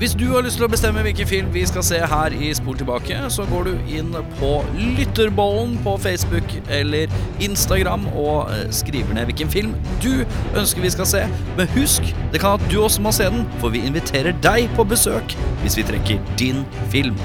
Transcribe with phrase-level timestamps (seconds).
[0.00, 2.78] Hvis du har lyst til å bestemme hvilken film vi skal se her i Spol
[2.80, 4.52] tilbake, så går du inn på
[4.96, 7.12] Lytterbollen på Facebook eller
[7.44, 10.22] Instagram og eh, skriver ned hvilken film du
[10.56, 11.20] ønsker vi skal se.
[11.58, 14.86] Men husk, det kan at du også må se den, for vi inviterer deg på
[14.88, 15.36] besøk
[15.66, 16.64] hvis vi trekker din
[16.94, 17.20] film.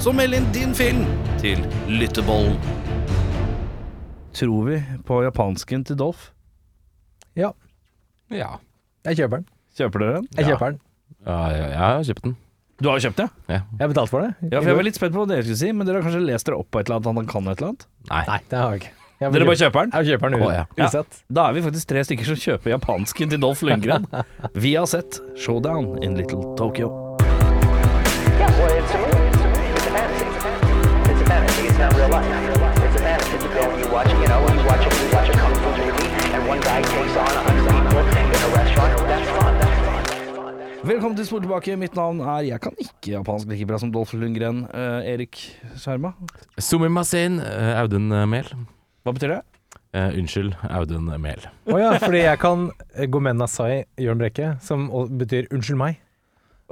[0.00, 1.04] Så meld inn din film
[1.44, 1.60] til
[1.92, 2.56] Lytterbollen.
[4.34, 6.30] Tror vi på japansken til Dolph?
[7.36, 7.52] Ja,
[8.32, 8.54] Ja.
[9.04, 9.46] jeg kjøper den.
[9.76, 10.28] Kjøper dere den?
[10.40, 10.80] Jeg kjøper den.
[11.26, 12.34] Ja, jeg, jeg har kjøpt den.
[12.82, 13.28] Du har jo kjøpt den?
[13.48, 13.60] Ja.
[13.78, 14.30] Jeg har betalt for det.
[14.50, 16.24] Ja, for jeg var litt spent på hva dere skulle si, men dere har kanskje
[16.26, 17.86] lest dere opp på et eller annet han kan et eller annet?
[18.10, 18.22] Nei.
[18.28, 18.92] Nei, det har jeg ikke.
[19.22, 19.92] Jeg Dere bare kjøper den?
[19.94, 20.64] Jeg kjøper den Å, ja.
[20.74, 21.20] uansett.
[21.38, 24.04] Da er vi faktisk tre stykker som kjøper japansken til Dolph Lundgren.
[24.58, 26.90] Vi har sett Showdown in Little Tokyo.
[28.34, 29.30] Yeah, well, it's a movie.
[29.78, 30.26] It's a fantasy.
[31.14, 31.62] It's a fantasy.
[31.70, 32.26] It's not real life.
[32.26, 33.38] It's a fantasy.
[33.38, 35.70] You go and you watch, you know, you watch a, you watch a kung fu
[35.78, 38.33] movie, and one guy takes on a hundred people in
[40.84, 41.78] Velkommen til Spor tilbake.
[41.80, 44.66] Mitt navn er Jeg kan ikke japansk like bra som Dolph Lundgren.
[44.68, 45.38] Uh, Erik
[45.80, 46.10] Skjerma.
[46.60, 48.50] Sumimasen, uh, Audun eh, Mehl.
[49.00, 49.38] Hva betyr det?
[49.96, 51.46] Uh, unnskyld, Audun Mehl.
[51.72, 56.03] Å ja, fordi jeg kan eh, Gomen Nasai Jørn Brekke, som betyr 'unnskyld meg'.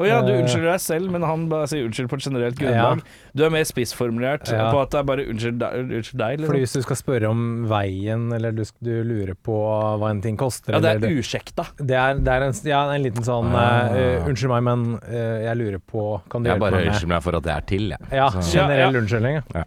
[0.02, 0.40] Å ja, du Eh.
[0.42, 3.02] unnskylder deg selv, men han bare sier unnskyld på et generelt grunnlag.
[3.38, 4.70] Du er mer spissformulert Ja.
[4.74, 5.78] på at det er bare unnskyld deg.
[5.86, 6.62] Unnskyld deg Fordi liksom.
[6.62, 9.54] hvis du skal spørre om veien, eller du, du lurer på
[10.00, 11.66] hva en ting koster Ja, det eller er usjekta.
[11.78, 15.56] det er, det er en, ja, en liten sånn uh, 'Unnskyld meg, men uh, jeg
[15.56, 17.88] lurer på Kan du hjelpe bare Jeg bare unnskyld meg for at det er til,
[17.90, 17.98] jeg.
[18.10, 19.42] Ja, Så- generell Ja, unnskyldning.
[19.54, 19.64] ja.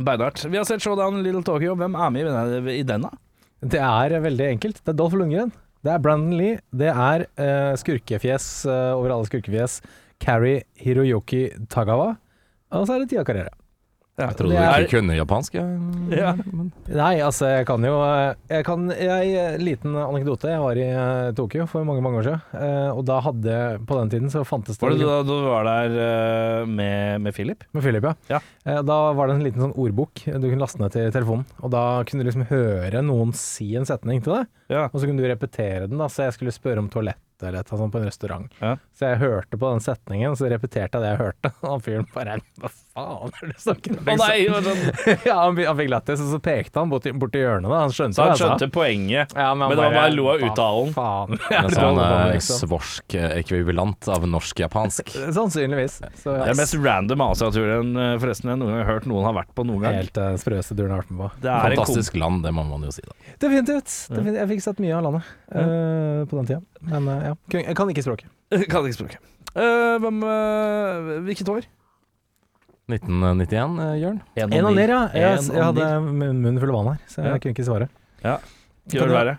[0.00, 0.44] Beinhardt.
[0.50, 1.74] Vi har sett Showdown Little Tokyo.
[1.76, 3.10] Hvem er med i denne- i den, da?
[3.62, 4.80] Det er veldig enkelt.
[4.84, 5.52] Det er Dolph Lundgren.
[5.82, 6.60] Det er Brandon Lee.
[6.72, 9.80] Det er uh, skurkefjes uh, over alle skurkefjes.
[10.22, 12.12] Carrie Hiroyoki Tagawa.
[12.72, 13.50] Og så er det Tia Carrera.
[14.20, 15.54] Jeg trodde Det du er- ikke kunne japansk.
[16.12, 16.34] Ja.
[16.92, 20.50] Nei, altså, jeg kan jo eh, Jeg kan jeg, Liten anekdote.
[20.52, 22.42] Jeg var i Tokyo for mange, mange år siden.
[22.60, 23.56] eh, og da hadde
[23.88, 27.64] På den tiden så fantes det Var det da du var der med, med Philip?
[27.72, 28.14] Med Philip, ja.
[28.36, 28.40] Ja.
[28.68, 31.48] Eh, Da var det en liten sånn ordbok du kunne laste ned til telefonen.
[31.64, 34.86] Og da kunne du liksom høre noen si en setning til deg, Ja.
[34.88, 36.00] og så kunne du repetere den.
[36.00, 38.52] da Så jeg skulle spørre om toalett eller et sånt på en restaurant.
[38.60, 38.76] Ja.
[38.94, 41.50] Så jeg hørte på den setningen, så repeterte jeg det jeg hørte.
[41.64, 44.10] Og han fyren bare Hva faen er det du snakker om?
[44.12, 44.36] Å nei!
[44.52, 44.82] Sånn.
[45.28, 47.70] ja, han, han fikk lættis, og så pekte han bort, bort til hjørnet.
[47.72, 49.34] da Han skjønte Så han jeg skjønte poenget.
[49.34, 50.92] Ja, Men det var bare lo av uttalen.
[50.96, 51.38] Faen.
[51.38, 52.60] En Ja, det sånn eh, liksom.
[52.62, 55.12] svorsk eh, ekvivalent av norsk-japansk.
[55.38, 55.98] Sannsynligvis.
[56.22, 59.26] Så Det er den mest random Asia-turen eh, forresten jeg noen gang har hørt noen
[59.26, 59.98] har vært på noen gang.
[60.02, 61.42] helt uh, sprøeste turen jeg har vært med på.
[61.42, 63.04] Det er en Fantastisk land, det må man jo si.
[63.08, 63.90] da Definitivt.
[64.12, 64.40] Definitivt.
[64.42, 66.62] Jeg fikk sett mye av landet uh, på den tida.
[66.88, 67.36] Men uh, ja.
[67.58, 68.32] Jeg kan ikke språket.
[68.72, 69.30] Kan ikke språket.
[69.52, 70.22] Uh, hvem,
[71.28, 71.68] hvilket år?
[72.90, 74.18] 1991, eh, Jørn.
[74.36, 75.00] En og ned, ja.
[75.14, 77.38] Jeg, jeg, jeg hadde munnen full av vann her, så jeg Ja.
[77.38, 77.88] kunne ikke svare.
[78.22, 79.38] Gjør Kan det verre.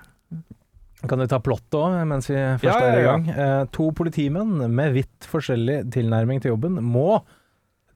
[1.04, 3.12] Kan du ta plottet òg, mens vi først Ja, ja, er i ja.
[3.12, 3.26] gang?
[3.30, 7.22] Eh, to politimenn med vidt forskjellig tilnærming til jobben må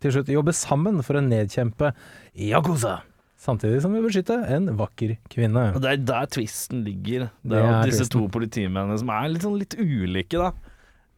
[0.04, 1.94] til slutt jobbe sammen for å nedkjempe
[2.36, 3.00] Yakuza,
[3.38, 5.68] samtidig som vi beskytter en vakker kvinne.
[5.78, 7.28] Og Det er der tvisten ligger.
[7.44, 8.16] Det Det er at disse twisten.
[8.18, 10.52] to politimennene som er litt, sånn litt ulike, da.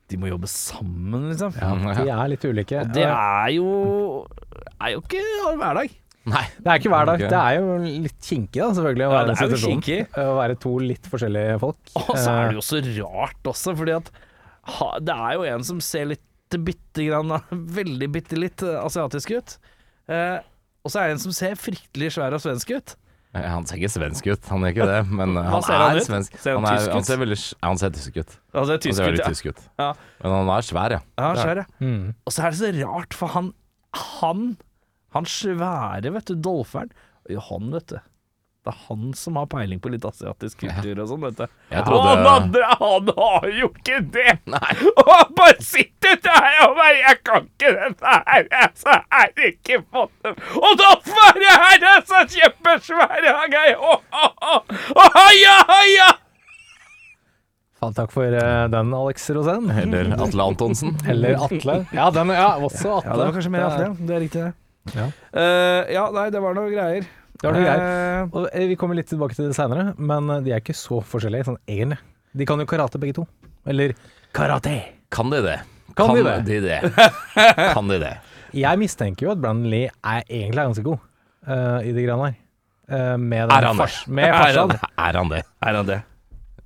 [0.09, 1.53] De må jobbe sammen, liksom.
[1.55, 1.71] Ja,
[2.03, 2.83] de er litt ulike.
[2.83, 3.71] Og det er jo
[4.81, 5.23] er jo ikke
[5.59, 5.97] hverdag.
[6.29, 6.43] Nei.
[6.59, 7.21] Det er ikke hver dag.
[7.23, 7.29] Ok.
[7.31, 7.75] Det er jo
[8.05, 9.99] litt kinkig, da, selvfølgelig, å være ja, det er jo kinkig.
[10.19, 11.79] Å være to litt forskjellige folk.
[11.95, 14.11] Og så er det Eh, jo så rart også, fordi at
[14.75, 16.25] ha, det er jo en som ser litt
[16.65, 17.31] bitte grann,
[17.79, 19.55] veldig bitte litt eh, asiatisk ut.
[20.11, 20.37] Eh,
[20.83, 22.95] og så er det en som ser fryktelig svær og svensk ut.
[23.35, 25.91] Han ser ikke svensk ut, han gjør ikke det, men eh, Hva han ser han
[25.91, 26.07] er ut?
[26.07, 26.37] svensk.
[26.41, 26.93] Ser han Han, er, tysk ut?
[26.95, 28.31] han ser veldig ja, Han ser tysk ut.
[28.57, 29.27] Han ser tysk, Han ser ut, veldig ja.
[29.35, 29.59] tysk ut.
[29.83, 29.89] Ja.
[30.23, 31.01] Men han er svær, ja.
[31.19, 31.65] Ja, han er- svær, ja.
[31.85, 32.07] mm.
[32.25, 33.51] Og så er det så rart, for han
[33.99, 34.41] Han,
[35.15, 36.91] han svære, vet du, dolferen
[37.49, 37.99] Han, vet du.
[38.59, 41.43] Det er han som har peiling på litt asiatisk kultur og sånn, vet du.
[41.71, 44.33] Jeg Han andre, han har jo ikke det!
[44.51, 44.71] Nei.
[44.99, 49.29] Og han bare sitter der og bare 'Jeg kan ikke dette her, jeg så er
[49.37, 50.11] det ikke fått.
[50.59, 50.83] Og
[51.39, 53.35] jeg her er så kjempesvære!
[53.79, 54.57] Å, å, å,
[54.91, 56.09] å, heia, heia!
[57.79, 59.69] Faen, takk for eh, den, Alex Rosén.
[59.71, 60.97] Eller Atle Antonsen.
[61.11, 61.85] Eller Atle.
[61.95, 63.07] Ja, den, ja, også Atle.
[63.07, 63.93] Ja, det var kanskje mer Atle, ja.
[63.99, 64.53] Det er riktig, det.
[64.97, 65.05] Ja.
[65.31, 67.07] Uh, ja, nei, det var noe greier.
[67.39, 67.83] Det har du greier.
[68.21, 70.75] Eh, Og eh, Vi kommer litt tilbake til det seinere, men eh, de er ikke
[70.75, 71.99] så forskjellige sånn egentlig.
[72.35, 73.23] De kan jo karate begge to.
[73.69, 73.93] Eller
[74.35, 74.73] karate.
[75.09, 75.59] Kan de det?
[75.97, 76.35] Kan de det?
[76.45, 76.79] de det?
[77.75, 78.11] Kan de det?
[78.55, 80.99] Jeg mistenker jo at Brandon Lee er egentlig er ganske god
[81.49, 82.37] uh, i de greiene her.
[82.89, 83.83] Uh, med Er han det?
[83.85, 84.79] fars- Med Er han det?
[84.97, 85.41] Er han det?
[85.69, 85.99] er han det?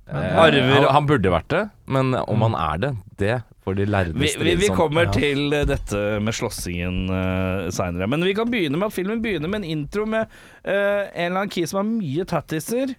[0.04, 1.62] Uh, Arver- han, han burde vært det,
[1.96, 2.92] men om han er det,
[3.22, 5.12] det får de lærde Vi, vi, vi kommer Ja.
[5.16, 8.08] til eh, dette med slåssingen uh, seinere.
[8.10, 11.40] Men vi kan begynne med at filmen begynner med en intro med uh, en eller
[11.44, 12.94] annen key som har mye tattiser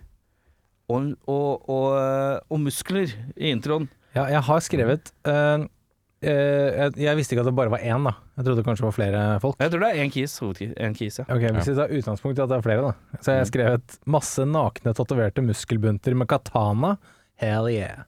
[0.89, 3.87] og, og, og, eh, og muskler i introen.
[4.15, 8.05] Ja, jeg har skrevet uh, uh, jeg, jeg visste ikke at det bare var én,
[8.05, 8.13] da.
[8.37, 9.57] Jeg trodde kanskje det var flere folk.
[9.63, 10.37] Jeg tror det er én kis.
[10.77, 11.25] En kis, ja.
[11.25, 13.19] Ok, Hvis vi tar utgangspunkt i at det er flere, da.
[13.19, 16.95] Så jeg har skrevet masse nakne, tatoverte muskelbunter med katana.
[17.41, 18.05] Hell yeah.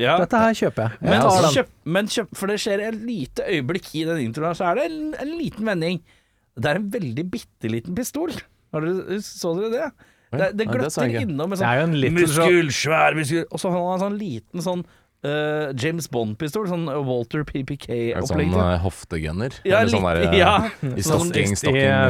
[0.00, 0.16] Ja.
[0.22, 1.00] Dette her kjøper jeg.
[1.00, 4.22] Men, Jeg men, altså, kjøp, men kjøp, for det skjer et lite øyeblikk i den
[4.24, 6.00] introen så er det en, en liten vending.
[6.56, 8.32] Det er en veldig bitte liten pistol.
[8.72, 10.08] Har dere, så dere det?
[10.32, 13.82] Det, det gløtter ja, det innom jo sånn Muskul, muskel, svær muskel Og så har
[13.82, 14.84] han en sånn liten sånn
[15.22, 16.64] Uh, James Bond-pistol.
[16.66, 18.48] Sånn Walter Er PPK-opplegg.
[18.50, 19.54] sånn uh, hoftegunner?
[19.62, 20.54] Ja, Eller sånn der, ja.
[20.82, 22.08] I Sånn stocking, I stocking eh, ja.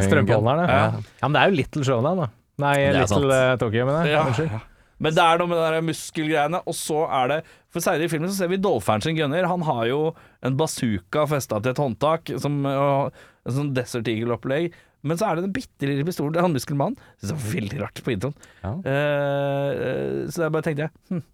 [0.65, 0.87] Ja.
[1.21, 2.29] Men det er jo Little Showdown, da.
[2.63, 3.35] Nei, Little sant.
[3.37, 4.47] eh, Tokyo, mener jeg.
[4.49, 4.63] Ja.
[5.03, 7.41] Men det er noe med der muskelgreiene, og så er det
[7.73, 9.49] For seinere i filmen så ser vi Dolpheren sin gunner.
[9.49, 9.99] Han har jo
[10.45, 14.71] en bazooka festa til et håndtak, som en sånn Desert Eagle-opplegg.
[15.03, 16.99] Men så er det den bitte lille pistolen til han muskelmannen.
[17.19, 18.35] Det er veldig rart på introen.
[18.61, 18.77] Ja.
[18.87, 21.25] Eh, så jeg bare tenkte jeg hm,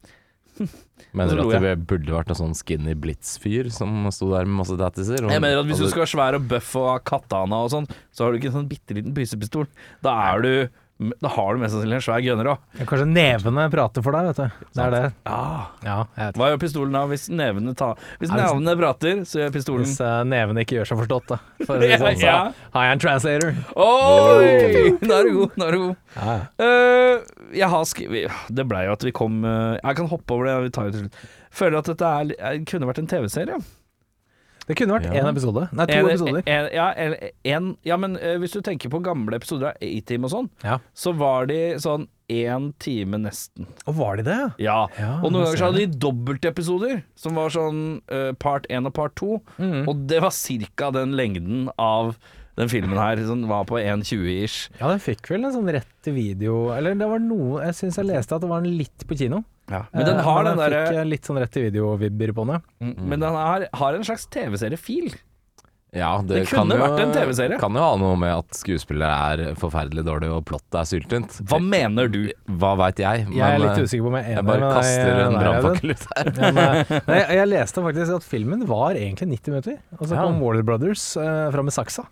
[1.20, 4.76] Mener du at det burde vært en sånn skinny blitz-fyr som sto der med masse
[4.80, 5.22] tattiser?
[5.22, 7.88] Jeg mener at Hvis du skal være svær og buff og ha katana og sånn,
[8.12, 9.70] så har du ikke en sånn bitte liten pysepistol.
[10.06, 10.52] Da er du
[11.00, 12.64] Da har du mest sannsynlig en svær gunner òg.
[12.76, 14.66] Ja, Kanskje nevene prater for deg, vet du.
[14.76, 15.02] Det er det.
[15.32, 15.70] Ah.
[15.86, 15.96] Ja.
[16.36, 20.26] Hva gjør pistolen da hvis nevene tar Hvis nevene prater, så gjør pistolen Hvis uh,
[20.28, 21.40] nevene ikke gjør seg forstått, da.
[21.64, 22.36] For ja, sånn, så
[22.76, 23.56] har jeg en translator.
[23.80, 24.92] Oi!
[25.08, 25.56] Nå er du god.
[25.56, 25.98] Nå er du god.
[26.20, 26.38] Ja.
[26.68, 30.50] Eh, jeg har skrevet Det blei jo at vi kom uh, Jeg kan hoppe over
[30.52, 30.58] det.
[30.68, 31.28] Vi tar det til slutt.
[31.60, 33.64] Føler at dette er, kunne vært en TV-serie.
[34.70, 35.30] Det kunne vært én Ja.
[35.32, 35.66] episode.
[35.74, 36.44] Nei, to En- episoder.
[36.46, 40.24] en- ja, en, en, ja, men uh, hvis du tenker på gamle episoder av A-Team
[40.26, 40.78] og sånn, Ja.
[40.94, 43.66] så var de sånn én time nesten.
[43.88, 44.86] Og var de det, Ja.
[45.00, 48.94] Ja, og noen ganger så hadde de dobbeltepisoder, som var sånn uh, part én og
[48.94, 49.42] part to.
[49.58, 49.88] Mm.
[49.90, 52.16] Og det var cirka den lengden av
[52.60, 54.70] den filmen her, som var på 1,20 ish.
[54.80, 57.96] Ja, den fikk vel en sånn rett til video Eller det var noe Jeg syns
[57.96, 59.46] jeg leste at det var en litt på kino.
[59.70, 62.62] Men den Eh, har den den fikk eh, litt sånn rett til video-vibber på den.
[62.82, 65.14] Mm, Men den har, har en slags TV-seriefil.
[65.92, 67.58] Ja, det, Det kunne jo, vært en TV-serie.
[67.58, 69.10] Kan jo ha noe med at skuespillere
[69.50, 71.40] er forferdelig dårlig og plottet er syltynt.
[71.50, 72.20] Hva mener du?
[72.62, 73.24] Hva veit jeg?
[73.34, 74.38] Jeg er litt eh, usikker på om jeg er enig.
[74.38, 76.30] Jeg bare men kaster en nei, brannfakkel ut her.
[76.30, 79.80] Ja, nei, nei, jeg, jeg leste faktisk at filmen var egentlig 90 minutter.
[79.98, 80.28] Og så Ja.
[80.30, 82.06] kom Warner Brothers uh, fra med saksa.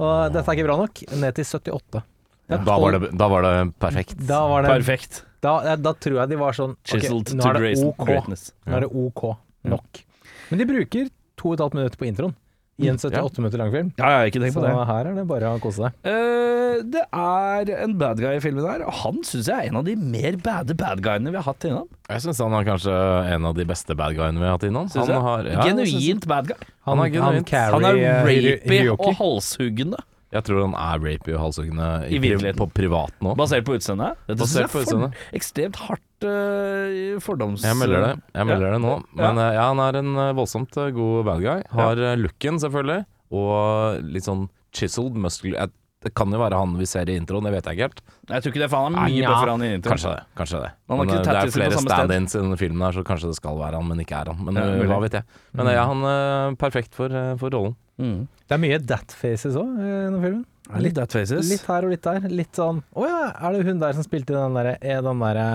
[0.00, 1.04] Og dette er ikke bra nok.
[1.22, 2.02] Ned til 78.
[2.50, 4.18] Det er Da var det, da var det perfekt.
[4.26, 5.22] da, var det, Perfekt.
[5.40, 7.86] Da, eh, da tror jeg de var sånn ok, Chiseled Nå to er det grace-
[7.88, 8.06] OK.
[8.06, 8.52] greatness.
[8.66, 9.22] Nå er det OK
[9.64, 10.04] nok.
[10.50, 12.34] Men de bruker to og et halvt minutt på introen
[12.80, 13.88] i en 78 minutter lang film.
[13.98, 14.86] Ja, jeg har ikke tenkt Så på det.
[14.88, 15.92] her er det bare å kose seg.
[16.00, 19.76] Uh, det er en bad guy i filmen her, og han syns jeg er en
[19.76, 21.88] av de mer bade bad guyene vi har hatt innom.
[22.08, 22.94] Jeg syns han er kanskje
[23.34, 24.88] en av de beste bad guyene vi har hatt innom.
[24.88, 25.22] Synes Han jeg.
[25.26, 26.56] har, ja, jeg synes- Genuint bad guy.
[26.86, 27.46] Han er genuint.
[27.46, 29.98] Carrie, Han er eh, rapey og halshuggende,
[30.30, 32.58] Jeg tror han er rapey og halshuggende I i pri virkeligheten.
[32.60, 33.32] på privat nå.
[33.38, 34.20] basert på utseendet.
[34.28, 35.24] Dette synes jeg Basert på er for, utseendet.
[35.40, 37.64] ekstremt hardt uh, fordoms...
[37.66, 38.12] Jeg melder det.
[38.38, 38.92] Jeg melder det nå.
[39.18, 41.64] Men eh, ja, han er en eh, voldsomt eh, god bad guy.
[41.74, 43.00] Har eh, looken, selvfølgelig,
[43.34, 44.46] og litt sånn
[44.76, 45.56] chiseled muscle.
[45.58, 47.98] Jeg, det kan jo være han vi ser i introen, det vet jeg ikke helt.
[48.30, 49.92] Jeg tror ikke det, for han er mye Ja, bøffere han i introen.
[49.92, 50.22] Kanskje det.
[50.38, 53.36] kanskje det Men eh, Det er flere stand-ins i denne filmen, her så kanskje det
[53.36, 54.40] skal være han, men ikke er han.
[54.46, 55.28] Men Ja, eh, hva vet jeg.
[55.52, 55.72] Men mm.
[55.76, 57.76] ja, han er perfekt for, for rollen.
[58.00, 58.24] Mm.
[58.48, 60.46] Det er mye that faces òg i denne filmen.
[60.80, 61.50] Litt that faces.
[61.50, 62.26] Litt her og litt der.
[62.30, 65.46] Litt sånn Å ja, er det hun der som spilte den derre Er den derre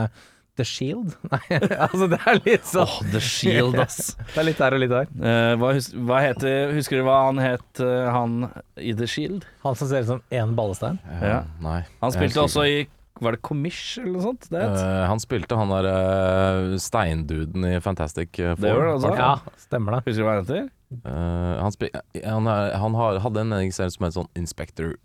[0.56, 1.16] The Shield?
[1.34, 4.16] Nei, altså det er litt sånn Åh, The Shield, ass.
[4.34, 5.10] Det er litt der og litt der.
[5.20, 8.38] Uh, hva, hus hva heter Husker du hva han het, uh, han
[8.80, 9.48] i The Shield?
[9.66, 11.00] Han som ser ut som én ballestein.
[11.22, 11.42] Ja.
[11.64, 11.82] Nei.
[12.04, 12.78] Han spilte også i
[13.24, 14.48] Var det Commish eller noe sånt?
[14.52, 14.80] Det het?
[14.80, 18.60] Eh, han spilte han der uh, steinduden i Fantastic Four.
[18.60, 19.14] Det gjorde han altså.
[19.20, 20.02] Ja, stemmer det.
[20.10, 20.66] Husker du hva han heter?
[21.04, 21.90] Eh, han, spil,
[22.24, 24.96] han, er, han har, hadde en serie som het sånn Inspector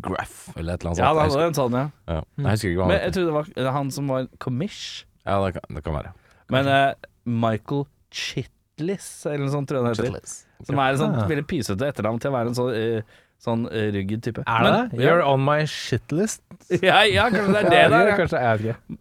[0.00, 1.42] Graff, eller et eller annet Ja, det sånt.
[1.44, 1.88] en sånn, ja.
[2.08, 2.46] jeg, husker, ja.
[2.46, 5.04] Jeg husker ikke hva han Men jeg trodde det var han som var Commish.
[5.26, 6.12] Ja, det kan, det kan være.
[6.50, 6.94] Men eh,
[7.26, 10.32] Michael Chitlis, eller noe sånt, tror jeg han heter.
[10.66, 11.26] Som er et sånt Ah.
[11.28, 14.44] veldig pysete etternavn til å være en sånn, eh, sånn eh, rugged type.
[14.46, 15.02] Er det det?
[15.04, 16.42] You're on my shitlist?
[16.82, 18.08] Ja, ja, kanskje det er det der.
[18.12, 18.16] Ja.
[18.16, 18.98] Kanskje, jeg vet ikke.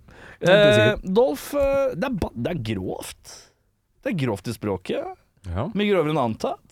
[0.51, 3.35] Eh, Dolph, eh, det er, ba- det er grovt.
[4.01, 5.17] Det er grovt i språket.
[5.47, 6.70] Ja, Mye grovere enn antatt.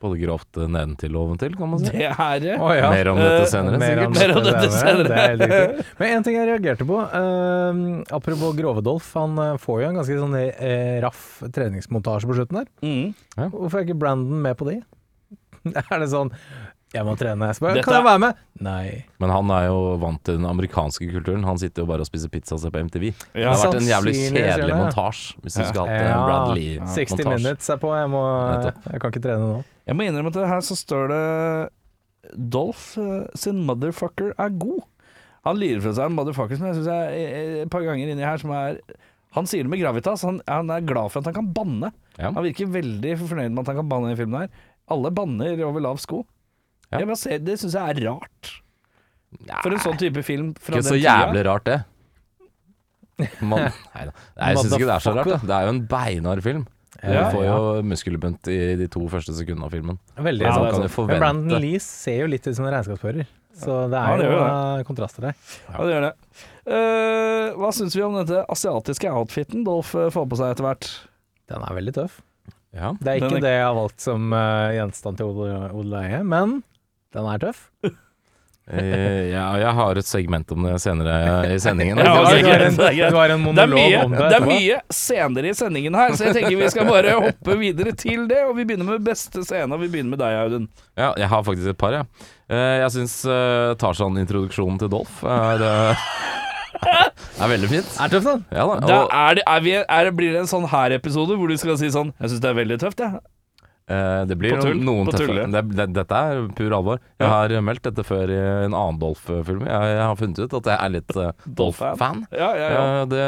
[0.00, 1.90] Både grovt eh, nedentil og oventil, kan man si.
[1.92, 2.54] Det er det.
[2.56, 2.88] Oh, ja.
[2.92, 4.16] Mer om Eh, dette senere, uh, sikkert.
[4.16, 5.20] Mer om dette senere.
[5.40, 5.84] Det er.
[6.00, 10.18] Men en ting jeg reagerte på, Uh, apropos Grove-Dolf, han eh, får jo en ganske
[10.22, 12.68] sånn eh, raff treningsmontasje på slutten der.
[12.84, 13.14] Mm.
[13.52, 14.80] Hvorfor er ikke Brandon med på de?
[15.92, 16.30] er det sånn
[16.94, 17.50] Jeg må trene.
[17.52, 18.38] Jeg spør, Dette kan jeg være med?
[18.66, 18.84] Nei.
[19.22, 21.44] Men han er jo vant til den amerikanske kulturen.
[21.46, 23.04] Han sitter jo bare og spiser pizza og ser på MTV.
[23.36, 24.78] Det har vært en jævlig kjedelig det.
[24.80, 25.92] montasje hvis du hatt Ja.
[25.92, 27.28] 60 Bradley-montasje.
[27.36, 27.92] minutes er på.
[27.94, 28.24] Jeg, må,
[28.90, 29.60] jeg kan ikke trene nå.
[29.90, 31.22] Jeg må innrømme at her så står det
[32.54, 34.84] Dolph eh, sin motherfucker er god.
[35.48, 38.22] Han lirer fra seg en motherfucker som jeg syns er eh, et par ganger inni
[38.22, 38.78] her som er
[39.34, 40.22] Han sier det med gravitas.
[40.26, 41.90] Han, han er glad for at han kan banne.
[42.18, 42.30] Ja.
[42.30, 44.64] Han virker veldig fornøyd med at han kan banne i filmen her.
[44.90, 46.24] Alle banner over lav sko.
[46.90, 47.02] Ja.
[47.14, 48.50] Ser, det syns jeg er rart.
[49.62, 51.78] For en sånn type film fra Ikke den så jævlig rart, det.
[53.38, 54.14] Man, nei, da.
[54.38, 55.30] nei, jeg syns ikke det er så rart.
[55.30, 55.40] Da.
[55.46, 56.66] det er jo en beinhard film.
[57.00, 59.96] Du Ja, får jo muskelbunt i de to første sekundene av filmen.
[60.20, 61.16] Veldig Ja, sånn, det forvente.
[61.16, 63.26] Men Brandon Lee ser jo litt ut som en regnskapsfører,
[63.56, 65.34] så det Ja, er det jo eh, kontraster der.
[65.70, 66.14] Ja, det gjør det.
[66.70, 70.90] Uh, hva syns vi om dette asiatiske outfiten Dolph eh, får på seg etter hvert?
[71.50, 72.20] Den er veldig tøff.
[72.76, 72.92] Ja.
[73.00, 76.60] Det er ikke er- det jeg har valgt som uh, gjenstand til odel- odeleie, men
[77.16, 77.70] den er tøff.
[78.70, 81.14] Eh, ja, jeg har et segment om det senere
[81.50, 81.98] i sendingen.
[81.98, 84.28] Ja, en, det er har en Det er, monolog mye, om det.
[84.30, 87.94] det er mye senere i sendingen her, så jeg tenker vi skal bare hoppe videre
[87.98, 88.44] til det.
[88.46, 90.68] Og vi begynner med beste scene, og vi begynner med deg, Audun.
[90.94, 92.28] Ja, jeg har faktisk et par, jeg.
[92.50, 96.06] Eh, jeg syns uh, Tarzan-introduksjonen til Dolph er, eh,
[97.42, 97.92] er veldig fint.
[97.98, 98.38] Er tøft, da.
[98.54, 98.78] Ja da.
[98.86, 101.78] Da er det, er vi, er blir det en sånn her episode hvor du skal
[101.80, 103.18] si sånn Jeg syns det er veldig tøft, jeg.
[103.18, 103.39] eh,
[104.30, 107.00] det blir på tull, noen på tøffe det, det, Dette er pur alvor.
[107.18, 107.30] Jeg Ja.
[107.34, 109.64] har meldt dette før i en annen Dolph-film.
[109.66, 111.30] Jeg, jeg har funnet ut at jeg er litt uh,
[111.60, 112.24] Dolph-fan.
[112.30, 112.68] Ja, ja.
[112.70, 113.24] Eh, det,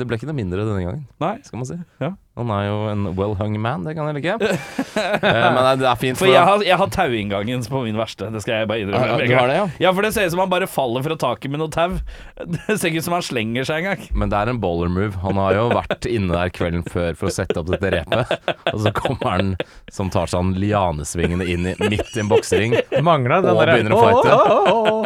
[0.00, 1.36] det ble ikke noe mindre denne gangen, Nei.
[1.46, 1.78] skal man si.
[2.02, 2.12] Ja.
[2.40, 4.38] Han er jo en well-hung man, det kan jeg like.
[5.00, 6.18] Eh, men det, er fint.
[6.18, 8.28] For jeg har, jeg har tauinngangen på min verste.
[8.32, 9.06] Det skal jeg bare innrømme.
[9.06, 9.64] Ja, ja, du har det, ja?
[9.84, 11.96] Ja, for det ser ut som han bare faller fra taket med noe tau.
[12.70, 14.04] Det ser ikke ut som han slenger seg engang.
[14.16, 15.20] Men det er en bowler move.
[15.24, 18.34] Han har jo vært inne der kvelden før for å sette opp dette repet.
[18.72, 19.52] Og så kommer han
[19.92, 24.40] som tar seg en lianesvingende inn i, midt i en boksering, Og begynner å fighte.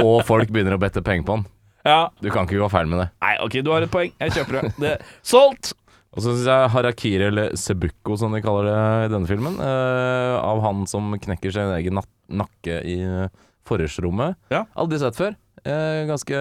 [0.05, 1.47] Og folk begynner å bette penger på han.
[1.85, 2.11] Ja.
[2.21, 3.09] Du kan ikke gå feil med det.
[3.21, 4.13] Nei, OK, du har et poeng.
[4.23, 4.71] Jeg kjøper det.
[4.81, 4.95] det.
[5.27, 5.75] Solgt!
[6.15, 8.77] Og så syns jeg harakiri, eller sebuko som de kaller det
[9.09, 13.29] i denne filmen, eh, av han som knekker sin egen nak nakke i eh,
[13.67, 14.37] forhørsrommet.
[14.55, 14.63] Ja.
[14.79, 15.35] Aldri sett før.
[15.65, 16.39] Eh, ganske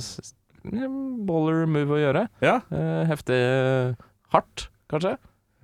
[0.00, 2.26] s- baller move å gjøre.
[2.42, 2.56] Ja.
[2.72, 3.38] Eh, heftig
[4.34, 5.14] hardt, kanskje.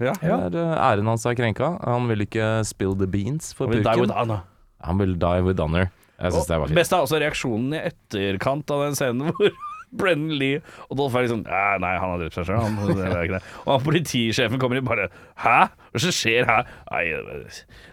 [0.00, 0.12] ja.
[0.22, 0.36] Ja.
[0.48, 1.72] Der, eh, æren hans er krenka.
[1.84, 4.10] Han vil ikke spill the beans for Og die with purken.
[4.16, 4.42] honor.
[4.84, 5.90] Han vil die with honor.
[6.20, 6.76] Jeg syns det var fint.
[6.76, 9.50] Best er også reaksjonen i etterkant av den scenen hvor
[9.90, 12.76] Brennan Lee og Dolph er liksom Nei, Nei, han har drept seg sjøl, han.
[12.94, 13.42] Det er ikke det.
[13.64, 15.08] Og han politisjefen kommer inn bare
[15.42, 15.56] Hæ?
[15.90, 16.68] Hva er skjer her?
[16.92, 17.04] Nei,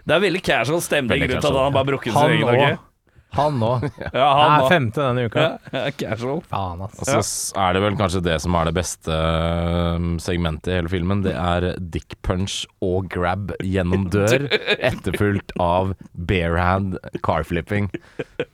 [0.06, 2.84] det er veldig casual stemning rundt at han bare brukket sin egen òg.
[3.36, 3.82] Han òg.
[4.16, 5.42] Ja, han Er femte denne uka.
[5.74, 6.40] Ja, casual.
[6.48, 7.04] Faen, Og altså.
[7.10, 10.88] så s- er det vel kanskje det som er det beste eh, segmentet i hele
[10.92, 11.20] filmen.
[11.26, 14.46] Det er dick punch og grab gjennom dør,
[14.78, 17.90] etterfulgt av barehand carflipping.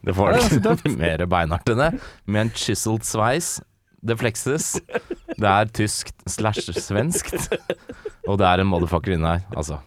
[0.05, 1.93] Det får det ikke mer beinhardt enn det.
[2.27, 3.57] Med en chiseled sveis.
[4.05, 4.75] Det flekses.
[5.39, 7.47] Det er tysk slash svenskt.
[8.29, 9.79] Og det er en motherfucker inni her, altså.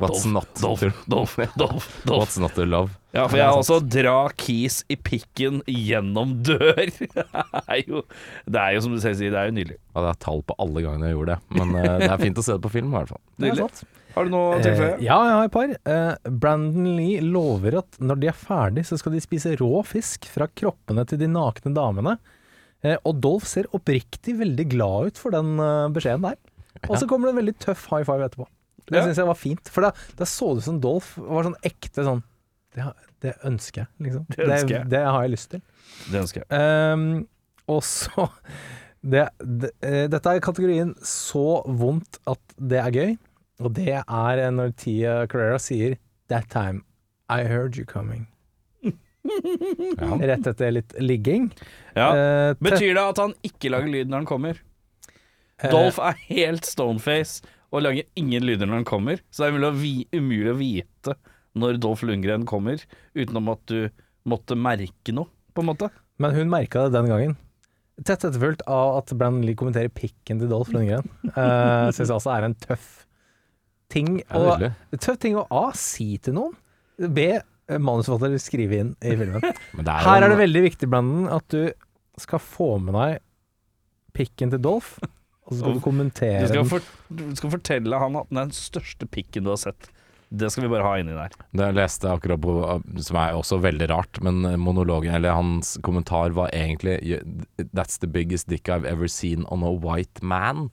[0.00, 2.22] What's not Dolph, Dolph, Dolph, Dolph.
[2.24, 2.96] What's not to love?
[3.12, 6.82] Ja, for jeg har også dra keys i pikken gjennom dør.
[6.90, 8.02] Det er jo,
[8.50, 9.76] det er jo som du selv sier, det er jo nydelig.
[9.94, 11.58] Ja, det er tall på alle gangene jeg gjorde det.
[11.58, 13.20] Men uh, det er fint å se det på film, i hvert fall.
[13.44, 13.68] Nydelig.
[14.16, 14.90] Har du noe å tilføye?
[14.96, 15.72] Eh, ja, jeg har et par.
[15.94, 20.26] Eh, Brandon Lee lover at når de er ferdig, så skal de spise rå fisk
[20.30, 22.16] fra kroppene til de nakne damene.
[22.82, 26.40] Eh, og Dolph ser oppriktig veldig glad ut for den eh, beskjeden der.
[26.88, 28.48] Og så kommer det en veldig tøff high five etterpå.
[28.86, 29.04] Det Ja.
[29.06, 29.68] syns jeg var fint.
[29.68, 32.22] For da, da så du som Dolph var sånn ekte sånn
[32.74, 32.84] Det,
[33.20, 34.26] det ønsker jeg, liksom.
[34.30, 34.84] Det ønsker jeg.
[34.84, 35.62] Det, det har jeg lyst til.
[36.12, 36.94] Det ønsker jeg.
[36.94, 37.26] Um,
[37.68, 38.28] og så
[39.02, 43.16] det, det, eh, Dette er kategorien så vondt at det er gøy.
[43.60, 46.82] Og det er når Tia Carrera sier 'That time
[47.28, 48.26] I heard you coming'.
[50.00, 50.16] Ja.
[50.16, 51.50] Rett etter litt ligging.
[51.94, 52.06] Ja.
[52.14, 54.60] Uh, Betyr det at han ikke lager lyd når han kommer?
[55.60, 59.20] Uh, Dolph er helt stoneface og lager ingen lyder når han kommer.
[59.30, 59.58] Så det er
[60.18, 61.14] umulig å, vite
[61.60, 62.82] når Dolph Lundgren kommer,
[63.18, 63.88] utenom at du
[64.30, 65.88] måtte merke noe, på en måte.
[66.22, 67.36] Men hun merka det den gangen.
[68.00, 71.06] Tett etterfulgt av at Brann Lee kommenterer pikken til Dolph Lundgren.
[71.30, 72.88] Uh, Syns jeg altså er en tøff
[73.92, 74.18] ting.
[74.34, 74.56] Å-
[74.98, 75.70] tøff ting å A.
[75.78, 76.54] Si til noen.
[77.00, 77.26] B.
[77.38, 79.44] eh, Manusforfatter skrive inn i filmen.
[79.76, 81.70] Men det er Her er det veldig viktig, Brandon, at du
[82.20, 83.20] skal få med deg
[84.16, 84.96] pikken til Dolph,
[85.50, 88.50] og så skal du kommentere Du skal, for, du skal fortelle han at den er
[88.52, 89.90] den største pikken du har sett.
[90.30, 91.32] Det skal vi bare ha inni der.
[91.50, 92.52] Det jeg leste akkurat på,
[93.02, 97.00] som er også veldig rart, men monologen, eller hans kommentar var egentlig
[97.74, 100.68] That's the biggest dick I've ever seen on a white man.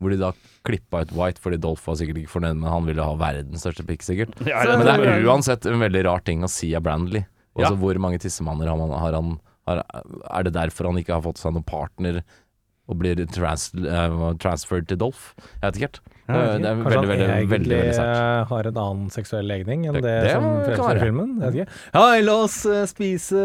[0.00, 0.32] Hvor de da
[0.66, 3.84] klippa ut White, fordi Dolph var sikkert ikke fornøyd, men han ville ha verdens største
[3.86, 4.40] pikk, sikkert.
[4.50, 7.26] Ja, Men det er uansett en veldig rar ting å si av Brandley.
[7.54, 7.68] Ja.
[7.68, 9.36] Altså hvor mange tissemanner har, han, har han
[9.68, 9.84] har,
[10.32, 12.22] Er det derfor han ikke har fått seg noen partner
[12.88, 15.30] og blir trans, eh, transferred til Dolph?
[15.62, 16.00] Jeg vet ikke helt.
[16.24, 16.84] Ja, det, det er ikke.
[16.84, 20.22] veldig, Kanskje veldig, han veldig, egentlig eh, har en annen seksuell legning enn det, Det-
[20.24, 21.34] det som fremstår i filmen.
[21.40, 21.78] Jeg vet ikke.
[21.98, 23.42] Hei, la oss eh, spise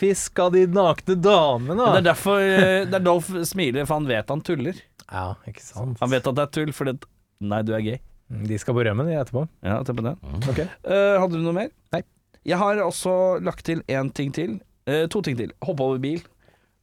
[0.00, 4.06] fisk av de nakne damene, det er derfor eh, det er Dolph smiler, for han
[4.08, 4.76] vet han tuller.
[5.10, 5.98] Ja, ikke sant.
[6.00, 7.04] Han vet at det er tull, fordi at
[7.40, 7.98] Nei, du er gay.
[8.30, 9.46] De skal på rømmen de etterpå.
[9.64, 10.12] Ja, tenk på det.
[10.52, 10.66] Okay.
[10.84, 11.70] Uh, hadde du noe mer?
[11.96, 12.02] Nei.
[12.46, 14.58] Jeg har også lagt til én ting til.
[14.86, 15.50] Uh, to ting til.
[15.64, 16.20] Hoppe over bil.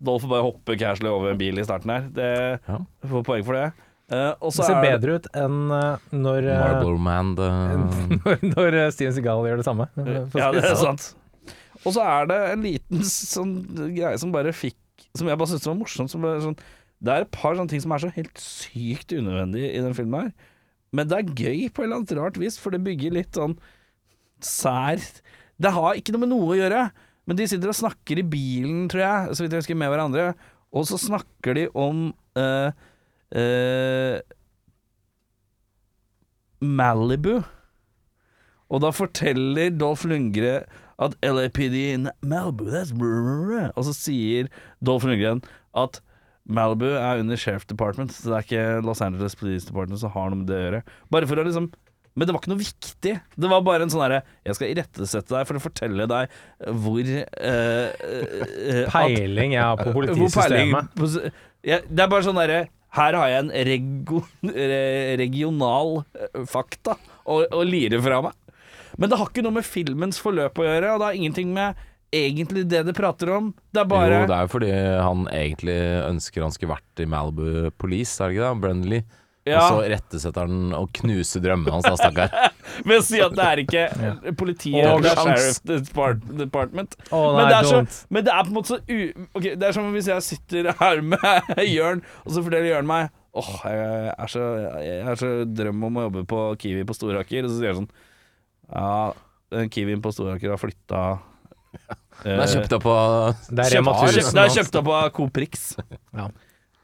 [0.03, 2.07] Dolph bare hopper casually over en bil i starten her.
[2.13, 2.27] Det
[2.67, 2.79] Ja.
[3.09, 3.67] får poeng for det.
[4.07, 7.47] Uh, Det ser er bedre ut enn uh, når, uh, Marble Man the...
[8.23, 9.87] når, når Steven Seagal gjør det samme.
[10.37, 11.09] Ja, det er sant.
[11.83, 13.55] Og så er det en liten sånn
[13.95, 14.77] greie som bare fikk
[15.17, 16.11] Som jeg bare syntes var morsomt.
[16.13, 16.55] Som bare, sånn,
[17.03, 20.27] det er et par sånne ting som er så helt sykt unødvendige i den filmen
[20.27, 20.31] her.
[20.95, 23.57] Men det er gøy på et eller annet rart vis, for det bygger litt sånn
[24.43, 25.01] sær
[25.59, 26.85] Det har ikke noe med noe å gjøre,
[27.27, 30.31] men de sitter og snakker i bilen, tror jeg, så vidt jeg husker, med hverandre,
[30.71, 32.69] og så snakker de om uh,
[33.35, 34.17] uh,
[36.63, 37.37] Malibu.
[38.67, 40.67] Og da forteller Dolph Lundgren
[40.97, 43.69] at LAPD in Malibu that's brr.
[43.75, 44.51] Og så sier
[44.83, 45.43] Dolph Lundgren
[45.77, 46.01] at
[46.47, 50.31] Malibu er under Sheriff Department, så det er ikke Los Angeles Police Department som har
[50.31, 50.81] noe med det å gjøre.
[51.11, 51.67] Bare for å liksom
[52.17, 53.11] Men det var ikke noe viktig.
[53.37, 56.39] Det var bare en sånn herre Jeg skal irettesette deg for å fortelle deg
[56.81, 60.89] hvor eh, eh, Peiling jeg har på politisystemet.
[60.97, 61.29] peiling
[61.67, 62.63] ja, Det er bare sånn derre
[62.97, 64.23] Her har jeg en rego,
[65.21, 66.97] regional eh, fakta
[67.27, 68.33] å, å lire fra meg.
[68.97, 71.77] Men det har ikke noe med filmens forløp å gjøre, og det har ingenting med
[72.15, 73.51] egentlig det det prater om.
[73.75, 74.71] Det er bare Jo, det er jo fordi
[75.03, 78.61] han egentlig ønsker han skulle vært i Malibu Police, er det ikke det?
[78.63, 79.05] Brennan Lee.
[79.47, 79.61] Ja.
[79.63, 82.33] Og så rettesetter han og knuser drømmene hans, da, stakkar.
[82.87, 83.83] ved å si at det er ikke
[84.41, 85.21] politiet Å, eller.
[85.23, 85.61] Sheriff
[86.37, 86.97] Department.
[87.11, 89.27] Oh, nei, men, det er så, men det er på en måte så u...
[89.37, 93.13] Okay, Det er som hvis jeg sitter her med Jørn, og så forteller Jørn meg
[93.37, 94.43] Åh, jeg er så,
[94.81, 97.45] jeg er så drøm om å jobbe på Kiwi på Storaker.
[97.45, 97.89] Og så sier jeg sånn
[98.71, 99.13] Ja,
[99.53, 101.01] den Kiwien på Storaker har flytta
[102.23, 102.95] Den er kjøpt opp på
[103.51, 104.41] Det er Rema Kjøpt- 1000.
[104.41, 105.67] Er kjøpt opp av Coop Rix.
[106.17, 106.25] Ja.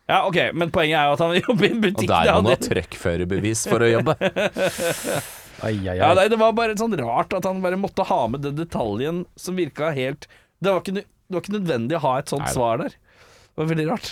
[0.10, 2.10] Ja, ok, men poenget er jo at han jobber i en Og butikk.
[2.12, 4.16] der det må du ha trøkkførerbevis for å jobbe.
[5.64, 8.44] Ai, ai, Ja, nei, det var bare sånn rart at han bare måtte ha med
[8.44, 10.26] den detaljen som virka helt
[10.60, 12.98] Det var ikke, det var ikke nødvendig å ha et sånt Nei svar der.
[12.98, 14.10] Det var veldig rart.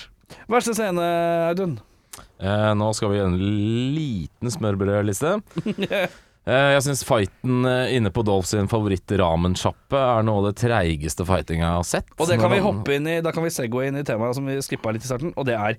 [0.47, 1.07] Verste scene,
[1.49, 1.73] Audun?
[2.39, 3.41] Eh, nå skal vi gjøre en
[3.97, 5.33] liten smørbrødliste.
[6.49, 11.25] Eh, jeg syns fighten eh, inne på Dolph sin favoritt-ramensjappe er noe av det treigeste
[11.27, 12.13] fightinga jeg har sett.
[12.17, 14.47] Og det kan vi hoppe inn i Da kan vi segway inn i temaet som
[14.49, 15.77] vi skippa litt i starten, og det er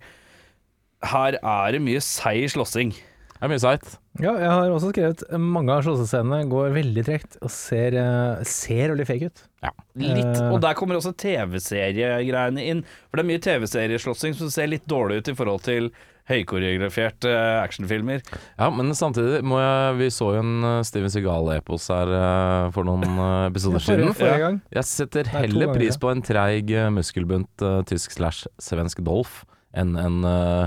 [1.11, 2.95] Her er det mye seig slåssing.
[2.95, 3.97] Det er mye seigt.
[4.23, 8.93] Ja, jeg har også skrevet mange av slåssescenene går veldig tregt og ser, eh, ser
[8.93, 9.43] veldig fake ut.
[9.67, 12.85] Ja, Litt, og der kommer også TV-seriegreiene inn.
[13.11, 15.91] For det er mye TV-serieslåssing som ser litt dårlig ut i forhold til
[16.33, 17.31] høykoreograferte
[17.63, 18.25] actionfilmer.
[18.59, 22.89] Ja, men samtidig må jeg Vi så jo en eh, Steven Segal-epos her uh, for
[22.89, 24.13] noen eh, episoder siden.
[24.19, 24.53] Ja.
[24.81, 29.43] Jeg setter heller Nei, pris på en treig, eh, muskelbunt uh, tysk slash svensk Dolph
[29.73, 30.67] enn en eh,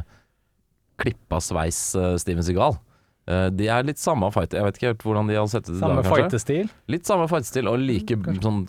[1.02, 2.78] klippa sveis eh, Steven Segal.
[3.26, 4.54] Uh, de er litt samme fight.
[4.54, 6.24] Jeg vet ikke helt hvordan de har sett det i Samme dag, kanskje.
[6.24, 6.72] fightestil.
[6.94, 8.64] Litt samme fightestil, og like sånn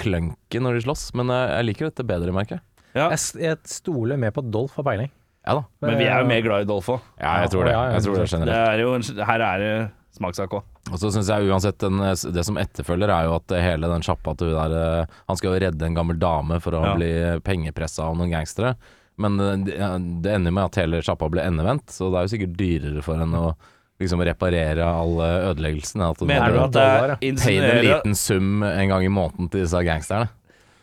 [0.00, 2.64] clunky når de slåss, men uh, jeg liker dette bedre, merker jeg.
[2.96, 3.06] Ja.
[3.14, 5.12] Jeg, jeg stoler mer på at Dolph har peiling.
[5.46, 5.62] Ja da.
[5.82, 7.00] Men vi er jo mer glad i Dolph òg.
[7.18, 7.72] Ja, jeg tror det.
[7.74, 9.72] Jeg tror det Det er jo en, her er det
[10.14, 10.62] smakssak òg.
[10.92, 11.98] Og så syns jeg uansett den,
[12.34, 15.52] det som etterfølger, er jo at hele den sjappa til hun der eh, Han skal
[15.54, 16.94] jo redde en gammel dame for å Ja.
[16.98, 17.10] bli
[17.46, 18.74] pengepressa av noen gangstere.
[19.22, 19.76] Men eh, det,
[20.24, 23.18] det ender med at hele sjappa blir endevendt, så det er jo sikkert dyrere for
[23.22, 23.54] henne å
[24.02, 26.10] liksom reparere alle ødeleggelsene.
[26.10, 29.62] At Mener du at det er paye en liten sum en gang i måneden til
[29.64, 30.30] disse gangsterne?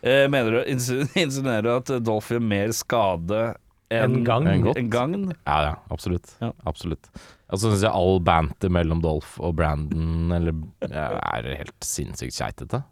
[0.02, 3.42] eh, Mener du insi- insinuerer du at Dolph gjør mer skade
[3.90, 4.46] En gang.
[4.46, 4.66] En.
[4.76, 5.28] En gagn?
[5.44, 6.36] Ja, ja, absolutt.
[6.40, 6.52] Ja.
[6.68, 7.10] Absolutt.
[7.50, 10.54] Og så syns jeg all banter mellom Dolph og Brandon eller,
[10.86, 12.84] ja, er helt sinnssykt keitete.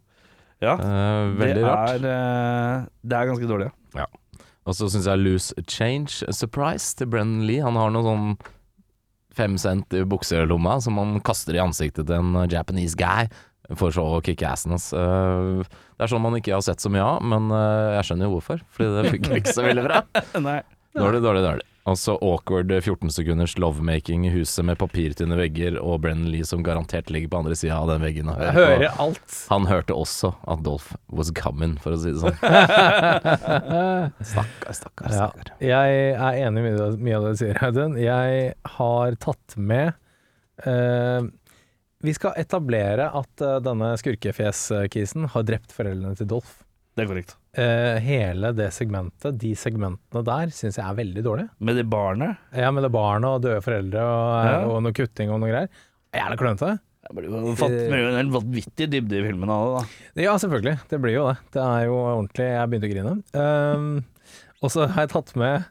[0.58, 0.74] Ja.
[0.74, 1.92] uh, veldig det rart.
[1.92, 4.08] Er, eh, det er ganske dårlig, ja.
[4.68, 7.62] Og så syns jeg Loose Change a Surprise til Brennan Lee.
[7.64, 8.32] Han har noe sånn
[9.38, 13.30] fem cent i bukselomma som han kaster i ansiktet til en uh, Japanese guy.
[13.76, 14.90] For så å kicke assen hans.
[14.96, 15.62] Uh,
[15.94, 18.34] det er sånn man ikke har sett så mye av, men uh, jeg skjønner jo
[18.34, 18.66] hvorfor.
[18.74, 20.02] Fordi det funker ikke så veldig bra.
[20.48, 20.58] Nei.
[20.98, 21.66] Dårlig, dårlig, dårlig.
[21.88, 27.08] Altså awkward 14 sekunders lovemaking i huset med papirtynne vegger og Brennan Lee som garantert
[27.14, 28.28] ligger på andre sida av den veggen.
[28.28, 28.64] og hører på.
[28.66, 29.37] hører alt.
[29.48, 32.37] Han hørte også at Dolph was coming, for å si det sånn.
[34.34, 35.30] Stakkar, stakkar, Ja.
[35.64, 37.96] Jeg er enig i mye mye av det du sier, Audun.
[38.02, 39.96] Jeg har tatt med
[40.66, 41.24] uh,
[42.04, 46.61] Vi skal etablere at eh, denne skurkefjes-kisen har drept foreldrene til Dolph.
[46.94, 47.34] Det er korrekt.
[47.56, 51.48] Eh, hele det segmentet, de segmentene der, syns jeg er veldig dårlige.
[51.64, 54.58] Med det barnet Ja, med det barnet og døde foreldre og, Ja.
[54.68, 55.68] og noe kutting og noe greier.
[56.14, 56.78] Jævla klønete.
[57.08, 60.22] Det blir jo en vanvittig dybde i filmen av det, da.
[60.26, 60.76] Ja, selvfølgelig.
[60.90, 61.38] Det blir jo det.
[61.56, 63.14] Det er jo ordentlig Jeg begynte å grine.
[63.32, 64.04] Um,
[64.61, 65.64] og så har jeg tatt med